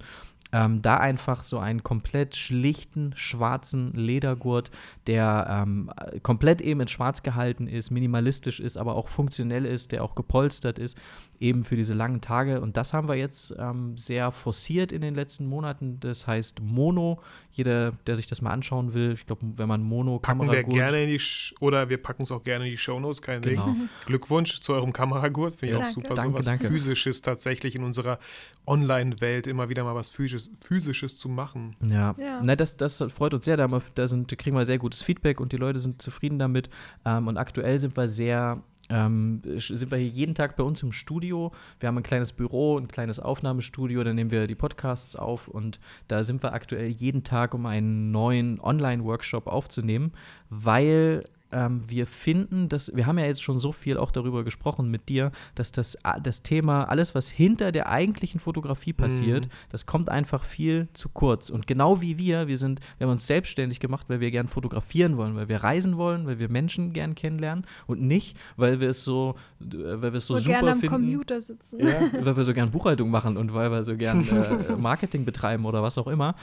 [0.52, 4.72] ähm, da einfach so einen komplett schlichten, schwarzen Ledergurt,
[5.08, 5.92] der ähm,
[6.24, 10.80] komplett eben in schwarz gehalten ist, minimalistisch ist, aber auch funktionell ist, der auch gepolstert
[10.80, 10.98] ist,
[11.40, 12.62] eben für diese langen Tage.
[12.62, 16.00] Und das haben wir jetzt ähm, sehr forciert in den letzten Monaten.
[16.00, 17.22] Das heißt Mono.
[17.52, 21.04] Jeder, der sich das mal anschauen will, ich glaube, wenn man Mono packen wir gerne
[21.04, 23.66] in die Sch oder wir packen es auch gerne in die Shownotes, kein genau.
[23.66, 23.90] Ding.
[24.06, 26.14] Glückwunsch zu eurem Kameragurt, finde ich ja, auch super.
[26.14, 26.68] Danke, so was danke.
[26.68, 28.20] Physisches tatsächlich in unserer
[28.68, 31.76] Online-Welt immer wieder mal was Physisches, Physisches zu machen.
[31.82, 32.42] Ja, ja.
[32.44, 33.58] Na, das, das freut uns sehr.
[33.58, 36.70] Da, da, sind, kriegen wir sehr gutes Feedback und die Leute sind zufrieden damit.
[37.06, 40.92] Ähm, und aktuell sind wir sehr ähm, sind wir hier jeden Tag bei uns im
[40.92, 41.52] Studio.
[41.80, 45.80] Wir haben ein kleines Büro, ein kleines Aufnahmestudio, da nehmen wir die Podcasts auf und
[46.08, 50.14] da sind wir aktuell jeden Tag, um einen neuen Online-Workshop aufzunehmen,
[50.50, 54.90] weil ähm, wir finden, dass wir haben ja jetzt schon so viel auch darüber gesprochen
[54.92, 59.52] mit dir, dass das, das Thema, alles, was hinter der eigentlichen Fotografie passiert, mhm.
[59.70, 61.50] das kommt einfach viel zu kurz.
[61.50, 65.18] Und genau wie wir, wir sind, wir haben uns selbstständig gemacht, weil wir gern fotografieren
[65.18, 69.04] wollen, weil wir reisen wollen, weil wir Menschen gern kennenlernen und nicht, weil wir es
[69.04, 71.80] so, weil wir es so, so super gern am finden, Computer sitzen.
[71.80, 75.66] Ja, weil wir so gern Buchhaltung machen und weil wir so gern äh, Marketing betreiben
[75.66, 76.36] oder was auch immer.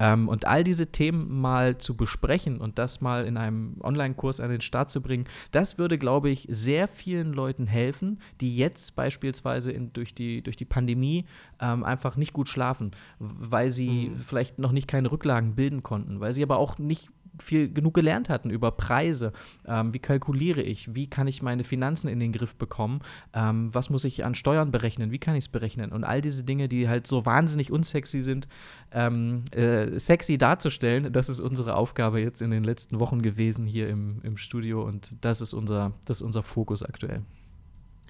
[0.00, 4.50] Ähm, und all diese Themen mal zu besprechen und das mal in einem Online-Kurs an
[4.50, 9.70] den Start zu bringen, das würde, glaube ich, sehr vielen Leuten helfen, die jetzt beispielsweise
[9.70, 11.26] in, durch, die, durch die Pandemie
[11.60, 14.18] ähm, einfach nicht gut schlafen, weil sie mhm.
[14.18, 18.28] vielleicht noch nicht keine Rücklagen bilden konnten, weil sie aber auch nicht viel genug gelernt
[18.28, 19.32] hatten über Preise.
[19.66, 20.94] Ähm, wie kalkuliere ich?
[20.94, 23.00] Wie kann ich meine Finanzen in den Griff bekommen?
[23.34, 25.10] Ähm, was muss ich an Steuern berechnen?
[25.10, 25.92] Wie kann ich es berechnen?
[25.92, 28.48] Und all diese Dinge, die halt so wahnsinnig unsexy sind,
[28.92, 33.88] ähm, äh, sexy darzustellen, das ist unsere Aufgabe jetzt in den letzten Wochen gewesen hier
[33.88, 37.22] im, im Studio und das ist unser, das ist unser Fokus aktuell.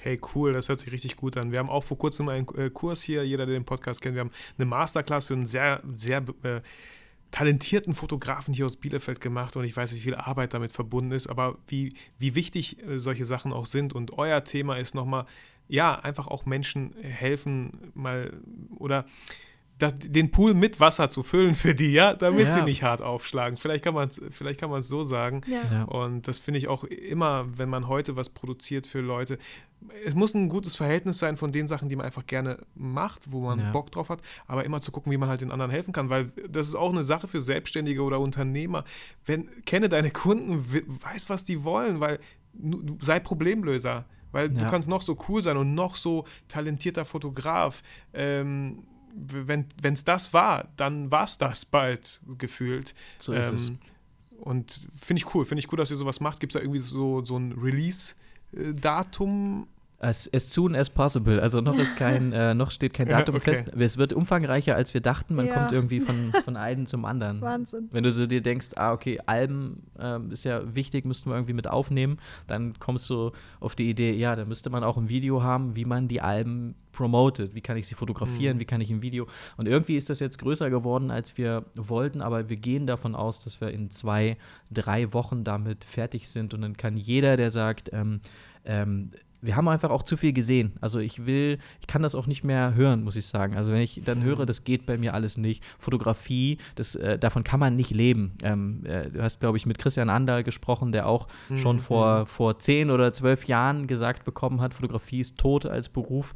[0.03, 1.53] Hey, cool, das hört sich richtig gut an.
[1.53, 4.21] Wir haben auch vor kurzem einen äh, Kurs hier, jeder, der den Podcast kennt, wir
[4.21, 6.63] haben eine Masterclass für einen sehr, sehr äh,
[7.31, 11.29] talentierten Fotografen hier aus Bielefeld gemacht und ich weiß, wie viel Arbeit damit verbunden ist,
[11.29, 13.93] aber wie, wie wichtig äh, solche Sachen auch sind.
[13.93, 15.27] Und euer Thema ist nochmal,
[15.69, 18.33] ja, einfach auch Menschen helfen, mal
[18.77, 19.05] oder
[19.81, 22.51] das, den Pool mit Wasser zu füllen für die, ja, damit Ja.
[22.51, 23.57] sie nicht hart aufschlagen.
[23.59, 25.41] Vielleicht kann man es vielleicht kann man es so sagen.
[25.47, 25.61] Ja.
[25.73, 25.83] Ja.
[25.85, 29.39] Und das finde ich auch immer, wenn man heute was produziert für Leute.
[30.05, 33.41] Es muss ein gutes Verhältnis sein von den Sachen, die man einfach gerne macht, wo
[33.41, 33.71] man Ja.
[33.73, 36.31] Bock drauf hat, aber immer zu gucken, wie man halt den anderen helfen kann, weil
[36.49, 38.85] das ist auch eine Sache für Selbstständige oder Unternehmer.
[39.25, 42.19] Wenn kenne deine Kunden, we- weiß, was die wollen, weil
[43.01, 44.05] sei Problemlöser.
[44.33, 47.83] Weil du kannst noch so cool sein und noch so talentierter Fotograf.
[48.15, 52.95] Ähm, wenn es das war, dann war es das bald gefühlt.
[53.19, 53.69] So ist es.
[53.69, 53.79] Ähm,
[54.41, 56.41] Und finde ich cool, finde ich cool, dass ihr sowas macht.
[56.41, 59.67] Gibt es da irgendwie so, so ein Release-Datum?
[60.03, 61.39] As, as soon as possible.
[61.41, 63.55] Also noch ist kein, äh, noch steht kein Datum okay.
[63.57, 63.67] fest.
[63.79, 65.35] Es wird umfangreicher, als wir dachten.
[65.35, 65.55] Man Ja.
[65.55, 67.43] kommt irgendwie von, von einem zum anderen.
[67.43, 67.89] Wahnsinn.
[67.93, 71.53] Wenn du so dir denkst, ah, okay, Alben ähm, ist ja wichtig, müssten wir irgendwie
[71.53, 75.43] mit aufnehmen, dann kommst du auf die Idee, ja, da müsste man auch ein Video
[75.43, 77.55] haben, wie man die Alben promotet.
[77.55, 78.61] Wie kann ich sie fotografieren, Mhm.
[78.61, 79.27] wie kann ich ein Video.
[79.59, 83.41] Und irgendwie ist das jetzt größer geworden, als wir wollten, aber wir gehen davon aus,
[83.45, 84.39] dass wir in zwei,
[84.71, 86.55] drei Wochen damit fertig sind.
[86.55, 88.21] Und dann kann jeder, der sagt, ähm,
[88.65, 89.11] ähm,
[89.43, 90.73] wir haben einfach auch zu viel gesehen.
[90.81, 93.57] Also ich will, ich kann das auch nicht mehr hören, muss ich sagen.
[93.57, 95.63] Also wenn ich dann höre, das geht bei mir alles nicht.
[95.79, 98.33] Fotografie, das, äh, davon kann man nicht leben.
[98.43, 101.81] Ähm, äh, du hast, glaube ich, mit Christian Ander gesprochen, der auch schon Mhm.
[101.81, 106.35] vor, vor zehn oder zwölf Jahren gesagt bekommen hat, Fotografie ist tot als Beruf.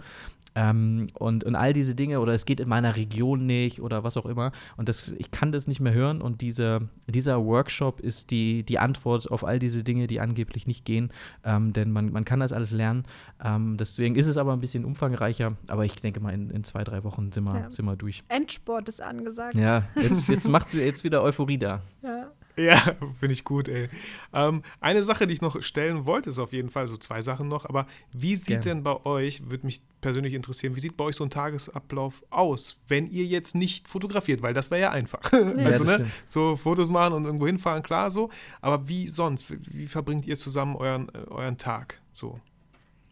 [0.56, 4.16] Ähm, und, und all diese Dinge, oder es geht in meiner Region nicht oder was
[4.16, 4.52] auch immer.
[4.76, 6.22] Und das, ich kann das nicht mehr hören.
[6.22, 10.84] Und diese, dieser Workshop ist die, die Antwort auf all diese Dinge, die angeblich nicht
[10.84, 11.10] gehen.
[11.44, 13.04] Ähm, denn man, man kann das alles lernen.
[13.44, 15.56] Ähm, deswegen ist es aber ein bisschen umfangreicher.
[15.66, 17.72] Aber ich denke mal, in, in zwei, drei Wochen sind wir, Ja.
[17.72, 18.22] sind wir durch.
[18.28, 19.56] Endsport ist angesagt.
[19.56, 21.82] Ja, jetzt, jetzt macht jetzt wieder Euphorie da.
[22.02, 22.30] Ja.
[22.64, 22.76] Ja,
[23.18, 23.88] finde ich gut, ey.
[24.32, 27.48] Ähm, eine Sache, die ich noch stellen wollte, ist auf jeden Fall so zwei Sachen
[27.48, 28.64] noch, aber wie sieht Gerne.
[28.64, 32.78] denn bei euch, würde mich persönlich interessieren, wie sieht bei euch so ein Tagesablauf aus,
[32.86, 35.32] wenn ihr jetzt nicht fotografiert, weil das wäre ja einfach.
[35.32, 36.10] also, das ne, stimmt.
[36.26, 38.30] so Fotos machen und irgendwo hinfahren, klar so,
[38.60, 39.50] aber wie sonst?
[39.50, 42.00] Wie, wie verbringt ihr zusammen euren, äh, euren Tag?
[42.12, 42.40] So.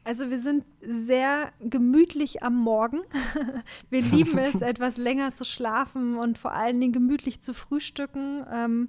[0.04, 3.02] Also wir sind sehr gemütlich am Morgen.
[3.90, 8.44] Wir lieben es, etwas länger zu schlafen und vor allen Dingen gemütlich zu frühstücken.
[8.52, 8.88] Ähm,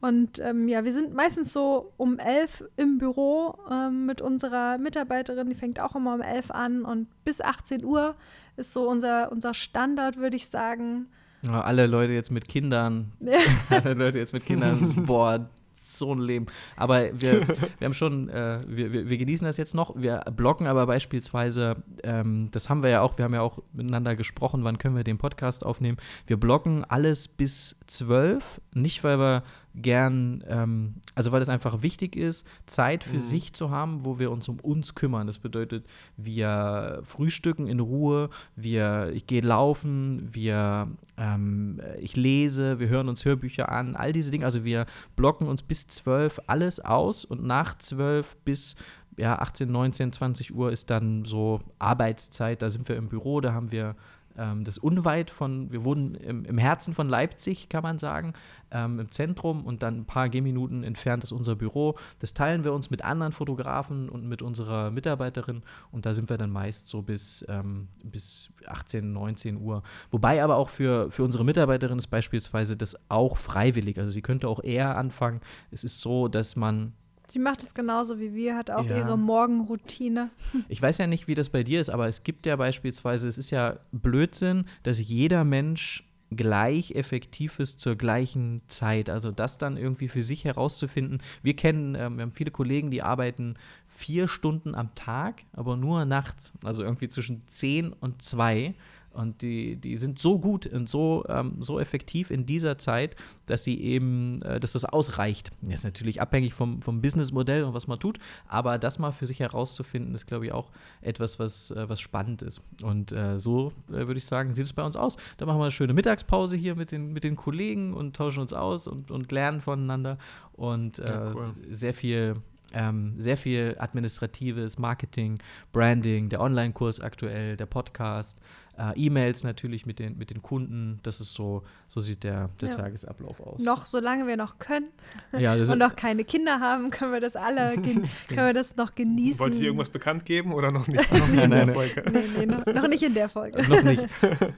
[0.00, 5.48] und ähm, ja, wir sind meistens so um elf im Büro ähm, mit unserer Mitarbeiterin,
[5.48, 8.14] die fängt auch immer um elf an und bis 18 Uhr
[8.56, 11.06] ist so unser, unser Standard, würde ich sagen.
[11.42, 13.12] Ja, alle Leute jetzt mit Kindern,
[13.70, 15.48] alle Leute jetzt mit Kindern, boah,
[15.80, 16.46] so ein Leben.
[16.76, 19.94] Aber wir, wir haben schon, äh, wir, wir, wir genießen das jetzt noch.
[19.96, 24.14] Wir blocken aber beispielsweise, ähm, das haben wir ja auch, wir haben ja auch miteinander
[24.14, 25.96] gesprochen, wann können wir den Podcast aufnehmen.
[26.26, 29.42] Wir blocken alles bis zwölf, nicht weil wir
[29.74, 33.18] gern, ähm, also weil es einfach wichtig ist, Zeit für Mhm.
[33.20, 35.26] sich zu haben, wo wir uns um uns kümmern.
[35.26, 42.88] Das bedeutet, wir frühstücken in Ruhe, wir, ich gehe laufen, wir, ähm, ich lese, wir
[42.88, 44.44] hören uns Hörbücher an, all diese Dinge.
[44.44, 48.74] Also wir blocken uns bis zwölf alles aus und nach zwölf bis
[49.16, 53.52] ja, 18, 19, 20 Uhr ist dann so Arbeitszeit, da sind wir im Büro, da
[53.52, 53.94] haben wir
[54.36, 58.32] das unweit von, wir wohnen im, im Herzen von Leipzig, kann man sagen,
[58.70, 61.96] ähm, im Zentrum und dann ein paar Gehminuten entfernt ist unser Büro.
[62.20, 66.38] Das teilen wir uns mit anderen Fotografen und mit unserer Mitarbeiterin und da sind wir
[66.38, 69.82] dann meist so bis, ähm, bis 18, 19 Uhr.
[70.10, 73.98] Wobei aber auch für, für unsere Mitarbeiterin ist beispielsweise das auch freiwillig.
[73.98, 75.40] Also sie könnte auch eher anfangen.
[75.70, 76.92] Es ist so, dass man
[77.30, 78.98] Sie macht es genauso wie wir, hat auch Ja.
[78.98, 80.30] ihre Morgenroutine.
[80.68, 83.38] Ich weiß ja nicht, wie das bei dir ist, aber es gibt ja beispielsweise, es
[83.38, 89.10] ist ja Blödsinn, dass jeder Mensch gleich effektiv ist zur gleichen Zeit.
[89.10, 91.18] Also das dann irgendwie für sich herauszufinden.
[91.42, 93.54] Wir kennen, ähm, wir haben viele Kollegen, die arbeiten
[93.88, 96.52] vier Stunden am Tag, aber nur nachts.
[96.64, 98.74] Also irgendwie zwischen 10 und 2.
[99.12, 103.64] Und die, die sind so gut und so, ähm, so effektiv in dieser Zeit, dass
[103.64, 105.50] sie eben, äh, dass das ausreicht.
[105.62, 109.26] Das ist natürlich abhängig vom, vom Businessmodell und was man tut, aber das mal für
[109.26, 112.62] sich herauszufinden, ist, glaube ich, auch etwas, was, äh, was spannend ist.
[112.82, 115.16] Und äh, so äh, würde ich sagen, sieht es bei uns aus.
[115.38, 118.52] Da machen wir eine schöne Mittagspause hier mit den, mit den Kollegen und tauschen uns
[118.52, 120.18] aus und, und lernen voneinander.
[120.52, 121.46] Und äh, Ja, cool.
[121.70, 122.36] sehr viel
[122.72, 125.38] ähm, sehr viel administratives Marketing,
[125.72, 128.38] Branding, der Online-Kurs aktuell, der Podcast,
[128.80, 131.00] äh, E-Mails natürlich mit den, mit den Kunden.
[131.02, 132.76] Das ist so, so sieht der, der Ja.
[132.76, 133.60] Tagesablauf aus.
[133.60, 134.88] Noch, solange wir noch können
[135.38, 138.08] ja, und noch keine Kinder haben, können wir das alle, können
[138.46, 139.38] wir das noch genießen.
[139.38, 141.06] Wolltet ihr irgendwas bekannt geben oder noch nicht?
[141.34, 142.02] Nein, nein, Folge?
[142.10, 143.62] Nee, nee, noch, noch nicht in der Folge.
[143.68, 144.06] noch nicht.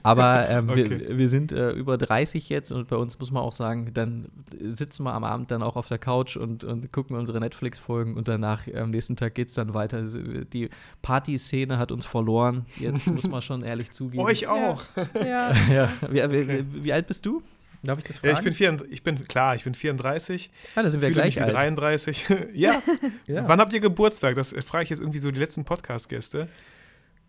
[0.03, 0.89] Aber ähm, Okay.
[1.07, 4.27] wir, wir sind äh, über 30 jetzt und bei uns muss man auch sagen, dann
[4.61, 8.27] sitzen wir am Abend dann auch auf der Couch und, und gucken unsere Netflix-Folgen und
[8.27, 9.97] danach äh, am nächsten Tag geht es dann weiter.
[9.97, 10.69] Also, Die
[11.01, 12.65] Partyszene hat uns verloren.
[12.79, 14.12] Jetzt muss man schon ehrlich zugeben.
[14.19, 14.83] Euch auch.
[15.15, 15.53] Ja.
[15.71, 15.89] Ja.
[16.09, 16.65] Wie, wie, Okay.
[16.69, 17.41] wie, alt bist du?
[17.83, 18.37] Darf ich das Ja, fragen?
[18.37, 20.49] ich bin, 34, ich bin klar, ich bin 34.
[20.75, 21.53] ah, da sind wir fühle gleich mich wie alt.
[21.53, 22.25] 33.
[22.53, 22.81] ja.
[23.27, 23.47] Ja.
[23.47, 24.35] Wann habt ihr Geburtstag?
[24.35, 26.47] Das frage ich jetzt irgendwie so die letzten Podcast-Gäste.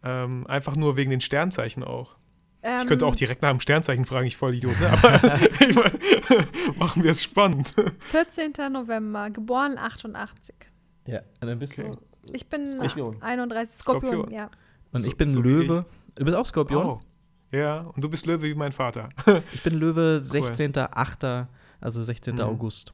[0.05, 2.17] Ähm, einfach nur wegen den Sternzeichen auch.
[2.63, 4.91] Ich könnte Ähm, auch direkt nach dem Sternzeichen fragen, ich voll Idiot, ne?
[4.91, 5.93] Aber ich mein,
[6.79, 7.75] machen wir es spannend.
[8.11, 8.53] 14.
[8.73, 10.55] November, geboren 88.
[11.07, 11.91] ja, und dann bist Okay.
[11.93, 12.33] du.
[12.33, 13.21] Ich bin Skorpion.
[13.23, 14.35] 31 Skorpion, Skorpion.
[14.35, 14.51] ja.
[14.93, 15.85] Und So- ich bin so Löwe.
[16.17, 16.87] Du bist auch Skorpion?
[16.87, 17.01] Oh.
[17.53, 19.09] Ja, und du bist Löwe wie mein Vater.
[19.53, 21.47] Ich bin Löwe 16.8.,
[21.81, 22.35] also 16.
[22.35, 22.41] Mhm.
[22.41, 22.93] August.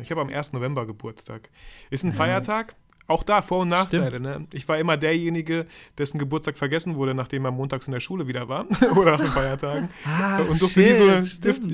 [0.00, 0.52] Ich habe am 1.
[0.52, 1.50] November Geburtstag.
[1.90, 2.74] Ist ein Feiertag.
[3.06, 4.20] Auch da Vor- und Nachteile.
[4.20, 4.46] Ne?
[4.52, 5.66] Ich war immer derjenige,
[5.98, 8.66] dessen Geburtstag vergessen wurde, nachdem er montags in der Schule wieder war.
[8.96, 9.88] Oder an Feiertagen.
[10.06, 11.22] Ah, und durfte nie so eine,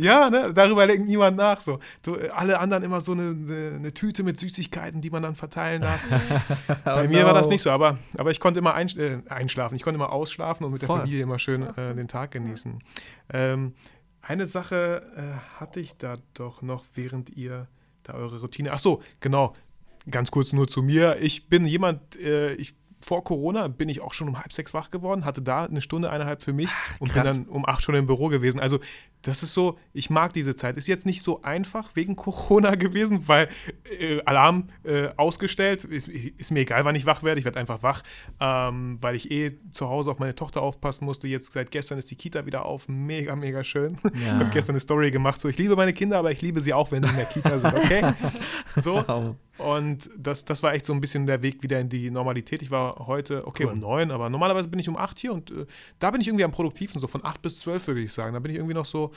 [0.00, 1.60] ja, ne, darüber denkt niemand nach.
[1.60, 1.78] So.
[2.02, 5.82] Du, alle anderen immer so eine, eine, eine Tüte mit Süßigkeiten, die man dann verteilen
[5.82, 6.00] darf.
[6.84, 7.52] Bei Oh mir war das no.
[7.52, 9.76] nicht so, aber, aber ich konnte immer einsch äh, einschlafen.
[9.76, 11.00] Ich konnte immer ausschlafen und mit der Voll.
[11.00, 12.82] Familie immer schön äh, den Tag genießen.
[13.32, 13.74] Ähm,
[14.22, 17.66] eine Sache äh, hatte ich da doch noch, während ihr
[18.02, 18.72] da eure Routine.
[18.72, 19.54] Ach so, genau.
[20.10, 21.18] Ganz kurz nur zu mir.
[21.20, 24.90] Ich bin jemand, äh, ich vor Corona bin ich auch schon um halb sechs wach
[24.90, 28.06] geworden, hatte da eine Stunde, eineinhalb für mich und bin dann um acht schon im
[28.06, 28.58] Büro gewesen.
[28.58, 28.80] Also
[29.28, 30.76] das ist so, ich mag diese Zeit.
[30.76, 33.48] Ist jetzt nicht so einfach wegen Corona gewesen, weil
[33.98, 37.82] äh, Alarm äh, ausgestellt, ist, ist mir egal, wann ich wach werde, ich werde einfach
[37.82, 38.02] wach,
[38.40, 41.28] ähm, weil ich eh zu Hause auf meine Tochter aufpassen musste.
[41.28, 43.96] Jetzt seit gestern ist die Kita wieder auf, mega, mega schön.
[44.14, 44.38] Ich Ja.
[44.38, 46.90] habe gestern eine Story gemacht, so ich liebe meine Kinder, aber ich liebe sie auch,
[46.90, 48.02] wenn sie in der Kita sind, okay?
[48.76, 52.62] So, und das, das war echt so ein bisschen der Weg wieder in die Normalität.
[52.62, 53.72] Ich war heute, okay, Cool.
[53.72, 55.66] um neun, aber normalerweise bin ich um acht hier und äh,
[55.98, 58.34] da bin ich irgendwie am produktivsten, so von acht bis zwölf würde ich sagen.
[58.34, 59.10] Da bin ich irgendwie noch so,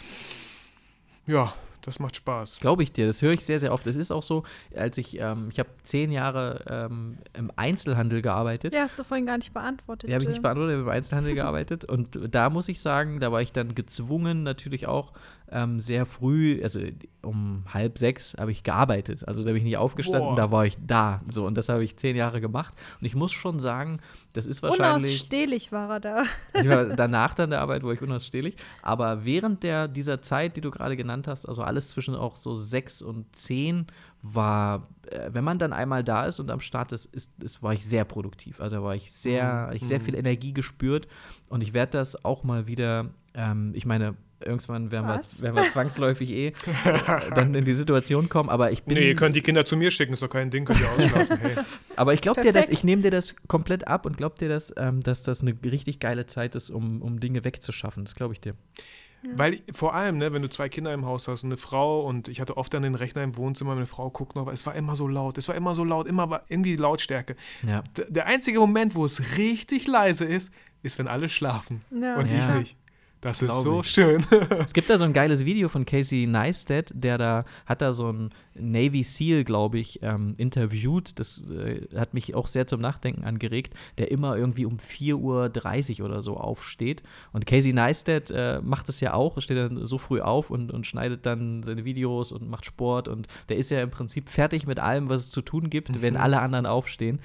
[1.27, 2.59] ja, das macht Spaß.
[2.59, 3.87] Glaube ich dir, das höre ich sehr, sehr oft.
[3.87, 4.43] Es ist auch so,
[4.75, 8.73] als ich, ähm, ich habe zehn Jahre ähm, im Einzelhandel gearbeitet.
[8.73, 10.09] Ja, hast du vorhin gar nicht beantwortet.
[10.09, 11.85] Die habe ich nicht beantwortet, ich habe im Einzelhandel gearbeitet.
[11.85, 15.13] Und da muss ich sagen, da war ich dann gezwungen, natürlich auch
[15.51, 16.79] ähm, sehr früh, also
[17.21, 19.27] um halb sechs habe ich gearbeitet.
[19.27, 20.35] Also da bin ich nicht aufgestanden, Boah.
[20.35, 21.21] da war ich da.
[21.29, 22.73] So, und das habe ich zehn Jahre gemacht.
[22.99, 23.99] Und ich muss schon sagen,
[24.33, 25.11] das ist wahrscheinlich.
[25.11, 26.23] Unausstehlich war er da.
[26.53, 28.55] Ich war danach dann der Arbeit, war ich unausstehlich.
[28.81, 32.55] Aber während der, dieser Zeit, die du gerade genannt hast, also alles zwischen auch so
[32.55, 33.87] sechs und zehn,
[34.21, 37.73] war, äh, wenn man dann einmal da ist und am Start ist, ist, ist war
[37.73, 38.61] ich sehr produktiv.
[38.61, 39.75] Also war ich sehr, Mhm.
[39.75, 41.07] ich sehr viel Energie gespürt
[41.49, 44.15] und ich werde das auch mal wieder, ähm, ich meine,
[44.45, 46.53] irgendwann werden wir, werden wir zwangsläufig eh
[47.35, 48.97] dann in die Situation kommen, aber ich bin.
[48.97, 51.37] Nee, ihr könnt die Kinder zu mir schicken, ist doch kein Ding, könnt ihr ausschlafen.
[51.39, 51.55] Hey.
[51.95, 54.73] Aber ich glaube dir das, ich nehme dir das komplett ab und glaube dir das,
[54.77, 58.05] ähm, dass das eine richtig geile Zeit ist, um, um Dinge wegzuschaffen.
[58.05, 58.55] Das glaube ich dir.
[59.35, 62.27] Weil vor allem, ne, wenn du zwei Kinder im Haus hast und eine Frau und
[62.27, 64.73] ich hatte oft dann den Rechner im Wohnzimmer, meine Frau guckt noch, aber es war
[64.73, 67.35] immer so laut, es war immer so laut, immer war irgendwie Lautstärke.
[67.67, 67.83] Ja.
[68.09, 72.15] Der einzige Moment, wo es richtig leise ist, ist, wenn alle schlafen Ja.
[72.17, 72.55] und ich Ja.
[72.55, 72.77] nicht.
[73.21, 73.91] Das ist so ich.
[73.91, 74.25] schön.
[74.65, 78.11] Es gibt da so ein geiles Video von Casey Neistat, der da hat da so
[78.11, 81.19] ein Navy SEAL, glaube ich, ähm, interviewt.
[81.19, 86.07] Das äh, hat mich auch sehr zum Nachdenken angeregt, der immer irgendwie um 4.30 Uhr
[86.07, 87.03] oder so aufsteht.
[87.31, 90.87] Und Casey Neistat äh, macht das ja auch, steht dann so früh auf und, und
[90.87, 93.07] schneidet dann seine Videos und macht Sport.
[93.07, 96.17] Und der ist ja im Prinzip fertig mit allem, was es zu tun gibt, wenn
[96.17, 97.19] alle anderen aufstehen.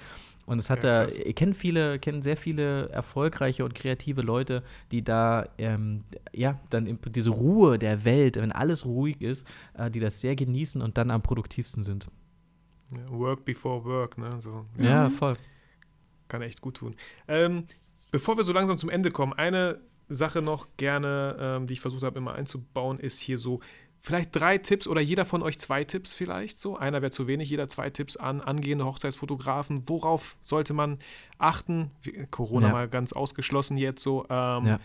[0.46, 4.62] Und es hat Ja, da, ihr kennt viele, kennt sehr viele erfolgreiche und kreative Leute,
[4.92, 10.00] die da, ähm, ja, dann diese Ruhe der Welt, wenn alles ruhig ist, äh, die
[10.00, 12.08] das sehr genießen und dann am produktivsten sind.
[12.90, 14.30] Ja, work before work, ne?
[14.40, 15.36] So, Ja, voll.
[16.28, 16.94] Kann echt gut tun.
[17.28, 17.64] Ähm,
[18.10, 22.02] bevor wir so langsam zum Ende kommen, eine Sache noch gerne, ähm, die ich versucht
[22.02, 23.60] habe immer einzubauen, ist hier so
[24.00, 26.76] vielleicht drei Tipps oder jeder von euch zwei Tipps vielleicht so.
[26.76, 29.82] Einer wäre zu wenig, jeder zwei Tipps an angehende Hochzeitsfotografen.
[29.86, 30.98] Worauf sollte man
[31.38, 31.90] achten?
[32.30, 32.72] Corona Ja.
[32.72, 34.24] mal ganz ausgeschlossen jetzt so.
[34.30, 34.80] Ähm, Ja.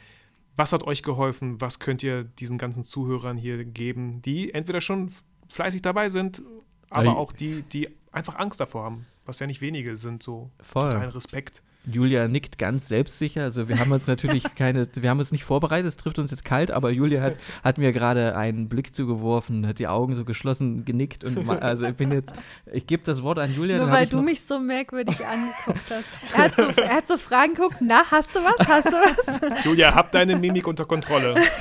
[0.58, 1.62] Was hat euch geholfen?
[1.62, 5.12] Was könnt ihr diesen ganzen Zuhörern hier geben, die entweder schon
[5.48, 6.42] fleißig dabei sind,
[6.90, 10.50] aber Ja, auch die, die einfach Angst davor haben, was ja nicht wenige sind, so
[10.62, 10.90] Voll.
[10.90, 11.64] totalen Respekt.
[11.86, 13.44] Julia nickt ganz selbstsicher.
[13.44, 16.46] Also wir haben uns natürlich keine, wir haben uns nicht vorbereitet, es trifft uns jetzt
[16.46, 20.86] kalt, aber Julia hat, hat mir gerade einen Blick zugeworfen, hat die Augen so geschlossen
[20.86, 22.36] genickt und also ich bin jetzt,
[22.72, 23.78] ich gebe das Wort an Julia.
[23.78, 26.06] Nur weil ich du noch- mich so merkwürdig angeguckt hast.
[26.34, 28.68] Er hat, so, er hat so Fragen geguckt, na, hast du was?
[28.68, 29.64] Hast du was?
[29.66, 31.36] Julia, hab deine Mimik unter Kontrolle.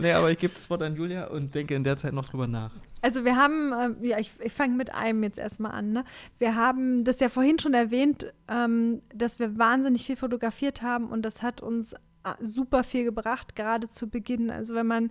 [0.00, 2.46] Nee, aber ich gebe das Wort an Julia und denke in der Zeit noch drüber
[2.46, 2.70] nach.
[3.02, 5.92] Also wir haben, ähm, ja, ich, ich fange mit einem jetzt erstmal an.
[5.92, 6.04] Ne?
[6.38, 11.22] Wir haben das ja vorhin schon erwähnt, ähm, dass wir wahnsinnig viel fotografiert haben und
[11.22, 14.50] das hat uns äh, super viel gebracht, gerade zu Beginn.
[14.50, 15.10] Also wenn man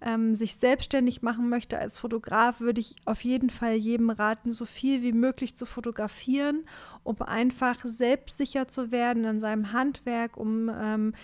[0.00, 4.64] ähm, sich selbstständig machen möchte als Fotograf, würde ich auf jeden Fall jedem raten, so
[4.64, 6.64] viel wie möglich zu fotografieren,
[7.02, 11.14] um einfach selbstsicher zu werden in seinem Handwerk, um ähm,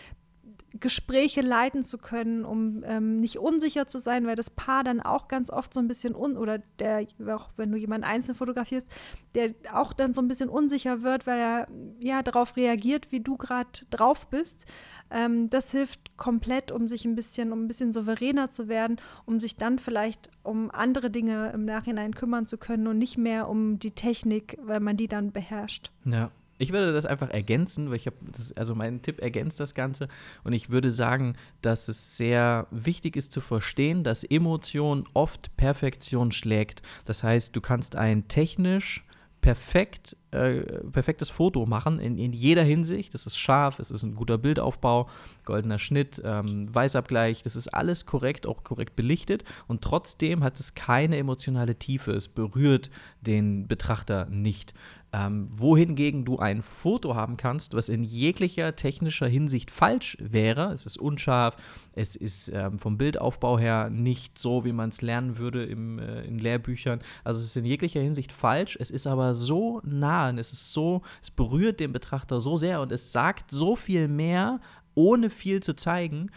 [0.79, 5.27] Gespräche leiten zu können, um ähm, nicht unsicher zu sein, weil das Paar dann auch
[5.27, 8.87] ganz oft so ein bisschen un oder der, auch wenn du jemanden einzeln fotografierst,
[9.35, 11.69] der auch dann so ein bisschen unsicher wird, weil er
[11.99, 14.67] ja darauf reagiert, wie du gerade drauf bist.
[15.11, 19.41] Ähm, das hilft komplett, um sich ein bisschen, um ein bisschen souveräner zu werden, um
[19.41, 23.79] sich dann vielleicht um andere Dinge im Nachhinein kümmern zu können und nicht mehr um
[23.79, 25.91] die Technik, weil man die dann beherrscht.
[26.05, 26.31] Ja.
[26.61, 28.17] Ich würde das einfach ergänzen, weil ich habe,
[28.55, 30.09] also mein Tipp ergänzt das Ganze
[30.45, 36.33] und ich würde sagen, dass es sehr wichtig ist zu verstehen, dass Emotion oft Perfektion
[36.33, 36.83] schlägt.
[37.07, 39.07] Das heißt, du kannst ein technisch
[39.41, 40.61] perfekt, äh,
[40.93, 43.15] perfektes Foto machen in, in jeder Hinsicht.
[43.15, 45.09] Das ist scharf, es ist ein guter Bildaufbau,
[45.45, 50.75] goldener Schnitt, ähm, Weißabgleich, das ist alles korrekt, auch korrekt belichtet und trotzdem hat es
[50.75, 52.13] keine emotionale Tiefe.
[52.13, 54.75] Es berührt den Betrachter nicht.
[55.13, 60.73] Ähm, wohingegen du ein Foto haben kannst, was in jeglicher technischer Hinsicht falsch wäre.
[60.73, 61.57] Es ist unscharf,
[61.95, 66.23] es ist ähm, vom Bildaufbau her nicht so, wie man es lernen würde im, äh,
[66.23, 67.01] in Lehrbüchern.
[67.25, 68.77] Also es ist in jeglicher Hinsicht falsch.
[68.81, 72.81] Es ist aber so nah und es ist so, es berührt den Betrachter so sehr
[72.81, 74.61] und es sagt so viel mehr,
[74.95, 76.31] ohne viel zu zeigen.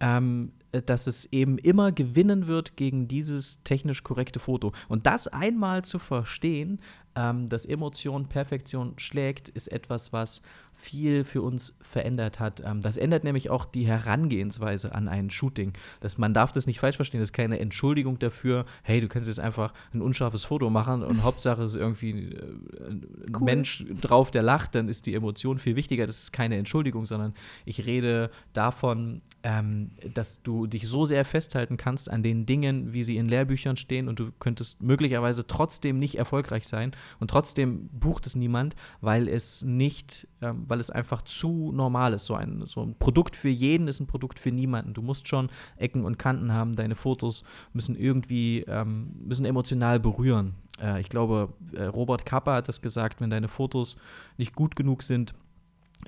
[0.00, 4.72] Ähm, dass es eben immer gewinnen wird gegen dieses technisch korrekte Foto.
[4.88, 6.80] Und das einmal zu verstehen,
[7.16, 10.42] ähm, dass Emotion Perfektion schlägt, ist etwas, was
[10.80, 12.62] viel für uns verändert hat.
[12.64, 15.72] Ähm, das ändert nämlich auch die Herangehensweise an ein Shooting.
[16.00, 19.28] Das, man darf das nicht falsch verstehen, das ist keine Entschuldigung dafür, hey, du kannst
[19.28, 23.06] jetzt einfach ein unscharfes Foto machen und Hauptsache ist irgendwie äh, ein
[23.36, 23.44] cool.
[23.44, 26.06] Mensch drauf, der lacht, dann ist die Emotion viel wichtiger.
[26.06, 31.76] Das ist keine Entschuldigung, sondern ich rede davon, ähm, dass du dich so sehr festhalten
[31.76, 36.16] kannst an den Dingen, wie sie in Lehrbüchern stehen und du könntest möglicherweise trotzdem nicht
[36.16, 41.72] erfolgreich sein und trotzdem bucht es niemand, weil es nicht, ähm, weil es einfach zu
[41.72, 42.26] normal ist.
[42.26, 44.94] So ein, so ein Produkt für jeden ist ein Produkt für niemanden.
[44.94, 50.54] Du musst schon Ecken und Kanten haben, deine Fotos müssen irgendwie, ähm, müssen emotional berühren.
[50.80, 53.96] Äh, ich glaube, äh, Robert Kappa hat das gesagt, wenn deine Fotos
[54.38, 55.34] nicht gut genug sind,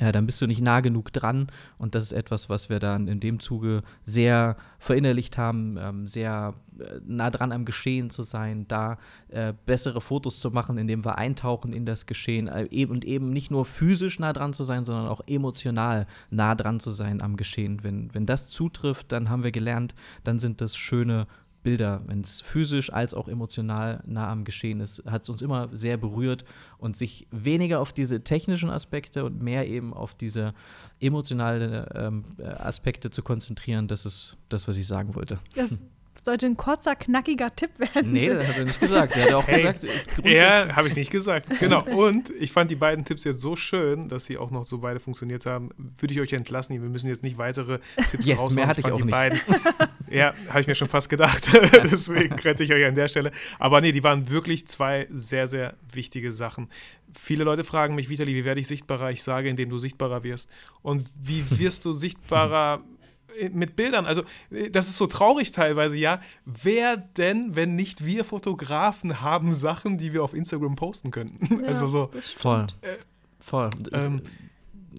[0.00, 1.48] ja, dann bist du nicht nah genug dran.
[1.78, 6.54] Und das ist etwas, was wir dann in dem Zuge sehr verinnerlicht haben, ähm, sehr
[6.78, 8.96] äh, nah dran am Geschehen zu sein, da
[9.28, 13.50] äh, bessere Fotos zu machen, indem wir eintauchen in das Geschehen äh, und eben nicht
[13.50, 17.84] nur physisch nah dran zu sein, sondern auch emotional nah dran zu sein am Geschehen.
[17.84, 21.26] Wenn, wenn das zutrifft, dann haben wir gelernt, dann sind das schöne
[21.62, 25.68] Bilder, wenn es physisch als auch emotional nah am Geschehen ist, hat es uns immer
[25.72, 26.44] sehr berührt
[26.78, 30.54] und sich weniger auf diese technischen Aspekte und mehr eben auf diese
[31.00, 35.38] emotionalen ähm, Aspekte zu konzentrieren, das ist das, was ich sagen wollte.
[35.54, 35.76] Das
[36.24, 38.12] sollte ein kurzer, knackiger Tipp werden.
[38.12, 39.16] Nee, das hat er nicht gesagt.
[39.16, 39.86] Er hat auch hey, gesagt,
[40.24, 41.48] ja, habe ich nicht gesagt.
[41.58, 41.82] Genau.
[41.96, 45.00] Und ich fand die beiden Tipps jetzt so schön, dass sie auch noch so beide
[45.00, 45.70] funktioniert haben.
[45.98, 46.80] Würde ich euch entlassen.
[46.80, 48.54] Wir müssen jetzt nicht weitere Tipps yes, raushauen.
[48.54, 49.10] Mehr hatte ich, ich auch die nicht.
[49.10, 49.40] beiden.
[50.12, 51.50] ja, habe ich mir schon fast gedacht.
[51.90, 53.32] Deswegen rette ich euch an der Stelle.
[53.58, 56.68] Aber nee, die waren wirklich zwei sehr, sehr wichtige Sachen.
[57.12, 59.10] Viele Leute fragen mich, Vitali, wie werde ich sichtbarer?
[59.10, 60.50] Ich sage, indem du sichtbarer wirst.
[60.82, 62.82] Und wie wirst du sichtbarer?
[63.50, 64.04] Mit Bildern.
[64.04, 66.20] Also, äh, das ist so traurig teilweise, ja.
[66.44, 71.62] Wer denn, wenn nicht wir Fotografen, haben Sachen, die wir auf Instagram posten könnten?
[71.62, 72.10] Ja, also so.
[72.36, 72.66] Voll.
[72.82, 72.88] Äh,
[73.40, 73.70] Voll.
[73.90, 74.22] Das, ähm,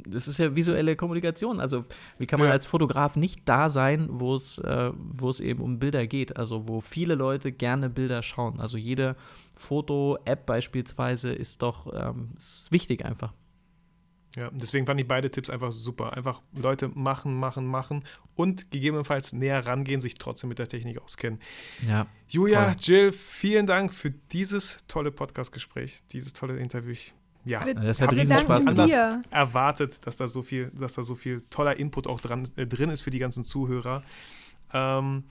[0.07, 1.59] das, ist ja visuelle Kommunikation.
[1.59, 1.85] Also,
[2.17, 2.53] wie kann man ja.
[2.53, 6.37] als Fotograf nicht da sein, wo es, äh, wo es eben um Bilder geht?
[6.37, 8.59] Also, wo viele Leute gerne Bilder schauen.
[8.59, 9.15] Also, jede
[9.57, 13.33] Foto-App beispielsweise ist doch ähm, ist wichtig einfach.
[14.35, 16.13] Ja, deswegen fand ich beide Tipps einfach super.
[16.13, 18.03] Einfach Leute machen, machen, machen
[18.35, 21.39] und gegebenenfalls näher rangehen, sich trotzdem mit der Technik auskennen.
[21.87, 22.07] Ja.
[22.27, 22.75] Julia, voll.
[22.79, 26.95] Jill, vielen Dank für dieses tolle Podcast-Gespräch, dieses tolle Interview.
[27.45, 28.93] Ja, das hat riesen Spaß anders
[29.29, 32.89] erwartet, dass da so viel, dass da so viel toller Input auch dran, äh, drin
[32.89, 34.03] ist für die ganzen Zuhörer.
[34.73, 35.25] Ähm,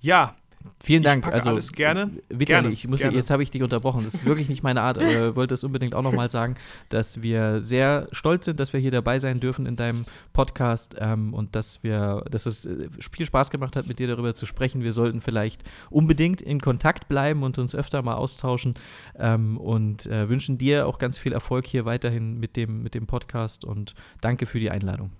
[0.00, 0.36] ja,
[0.80, 1.26] Vielen Dank.
[1.26, 2.10] Ich also alles gerne.
[2.28, 3.16] Vitali, gerne, ich muss, gerne.
[3.16, 4.04] jetzt habe ich dich unterbrochen.
[4.04, 4.96] Das ist wirklich nicht meine Art.
[4.98, 5.06] Ich
[5.36, 6.54] wollte es unbedingt auch nochmal sagen,
[6.88, 11.34] dass wir sehr stolz sind, dass wir hier dabei sein dürfen in deinem Podcast ähm,
[11.34, 14.82] und dass wir, dass es äh, viel Spaß gemacht hat, mit dir darüber zu sprechen.
[14.82, 18.74] Wir sollten vielleicht unbedingt in Kontakt bleiben und uns öfter mal austauschen
[19.18, 23.06] ähm, und äh, wünschen dir auch ganz viel Erfolg hier weiterhin mit dem, mit dem
[23.06, 25.10] Podcast und danke für die Einladung.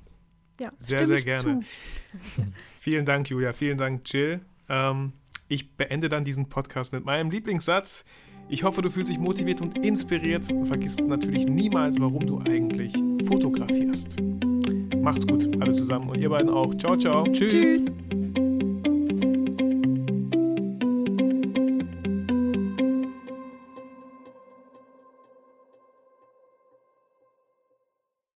[0.61, 1.61] Ja, sehr, sehr gerne.
[2.79, 3.53] vielen Dank, Julia.
[3.53, 4.41] Vielen Dank, Jill.
[4.69, 5.13] Ähm,
[5.49, 8.05] ich beende dann diesen Podcast mit meinem Lieblingssatz.
[8.49, 12.95] Ich hoffe, du fühlst dich motiviert und inspiriert und vergisst natürlich niemals, warum du eigentlich
[13.27, 14.17] fotografierst.
[15.01, 16.75] Macht's gut, alle zusammen und ihr beiden auch.
[16.75, 17.25] Ciao, ciao.
[17.25, 17.51] Tschüss.
[17.51, 18.18] Tschüss.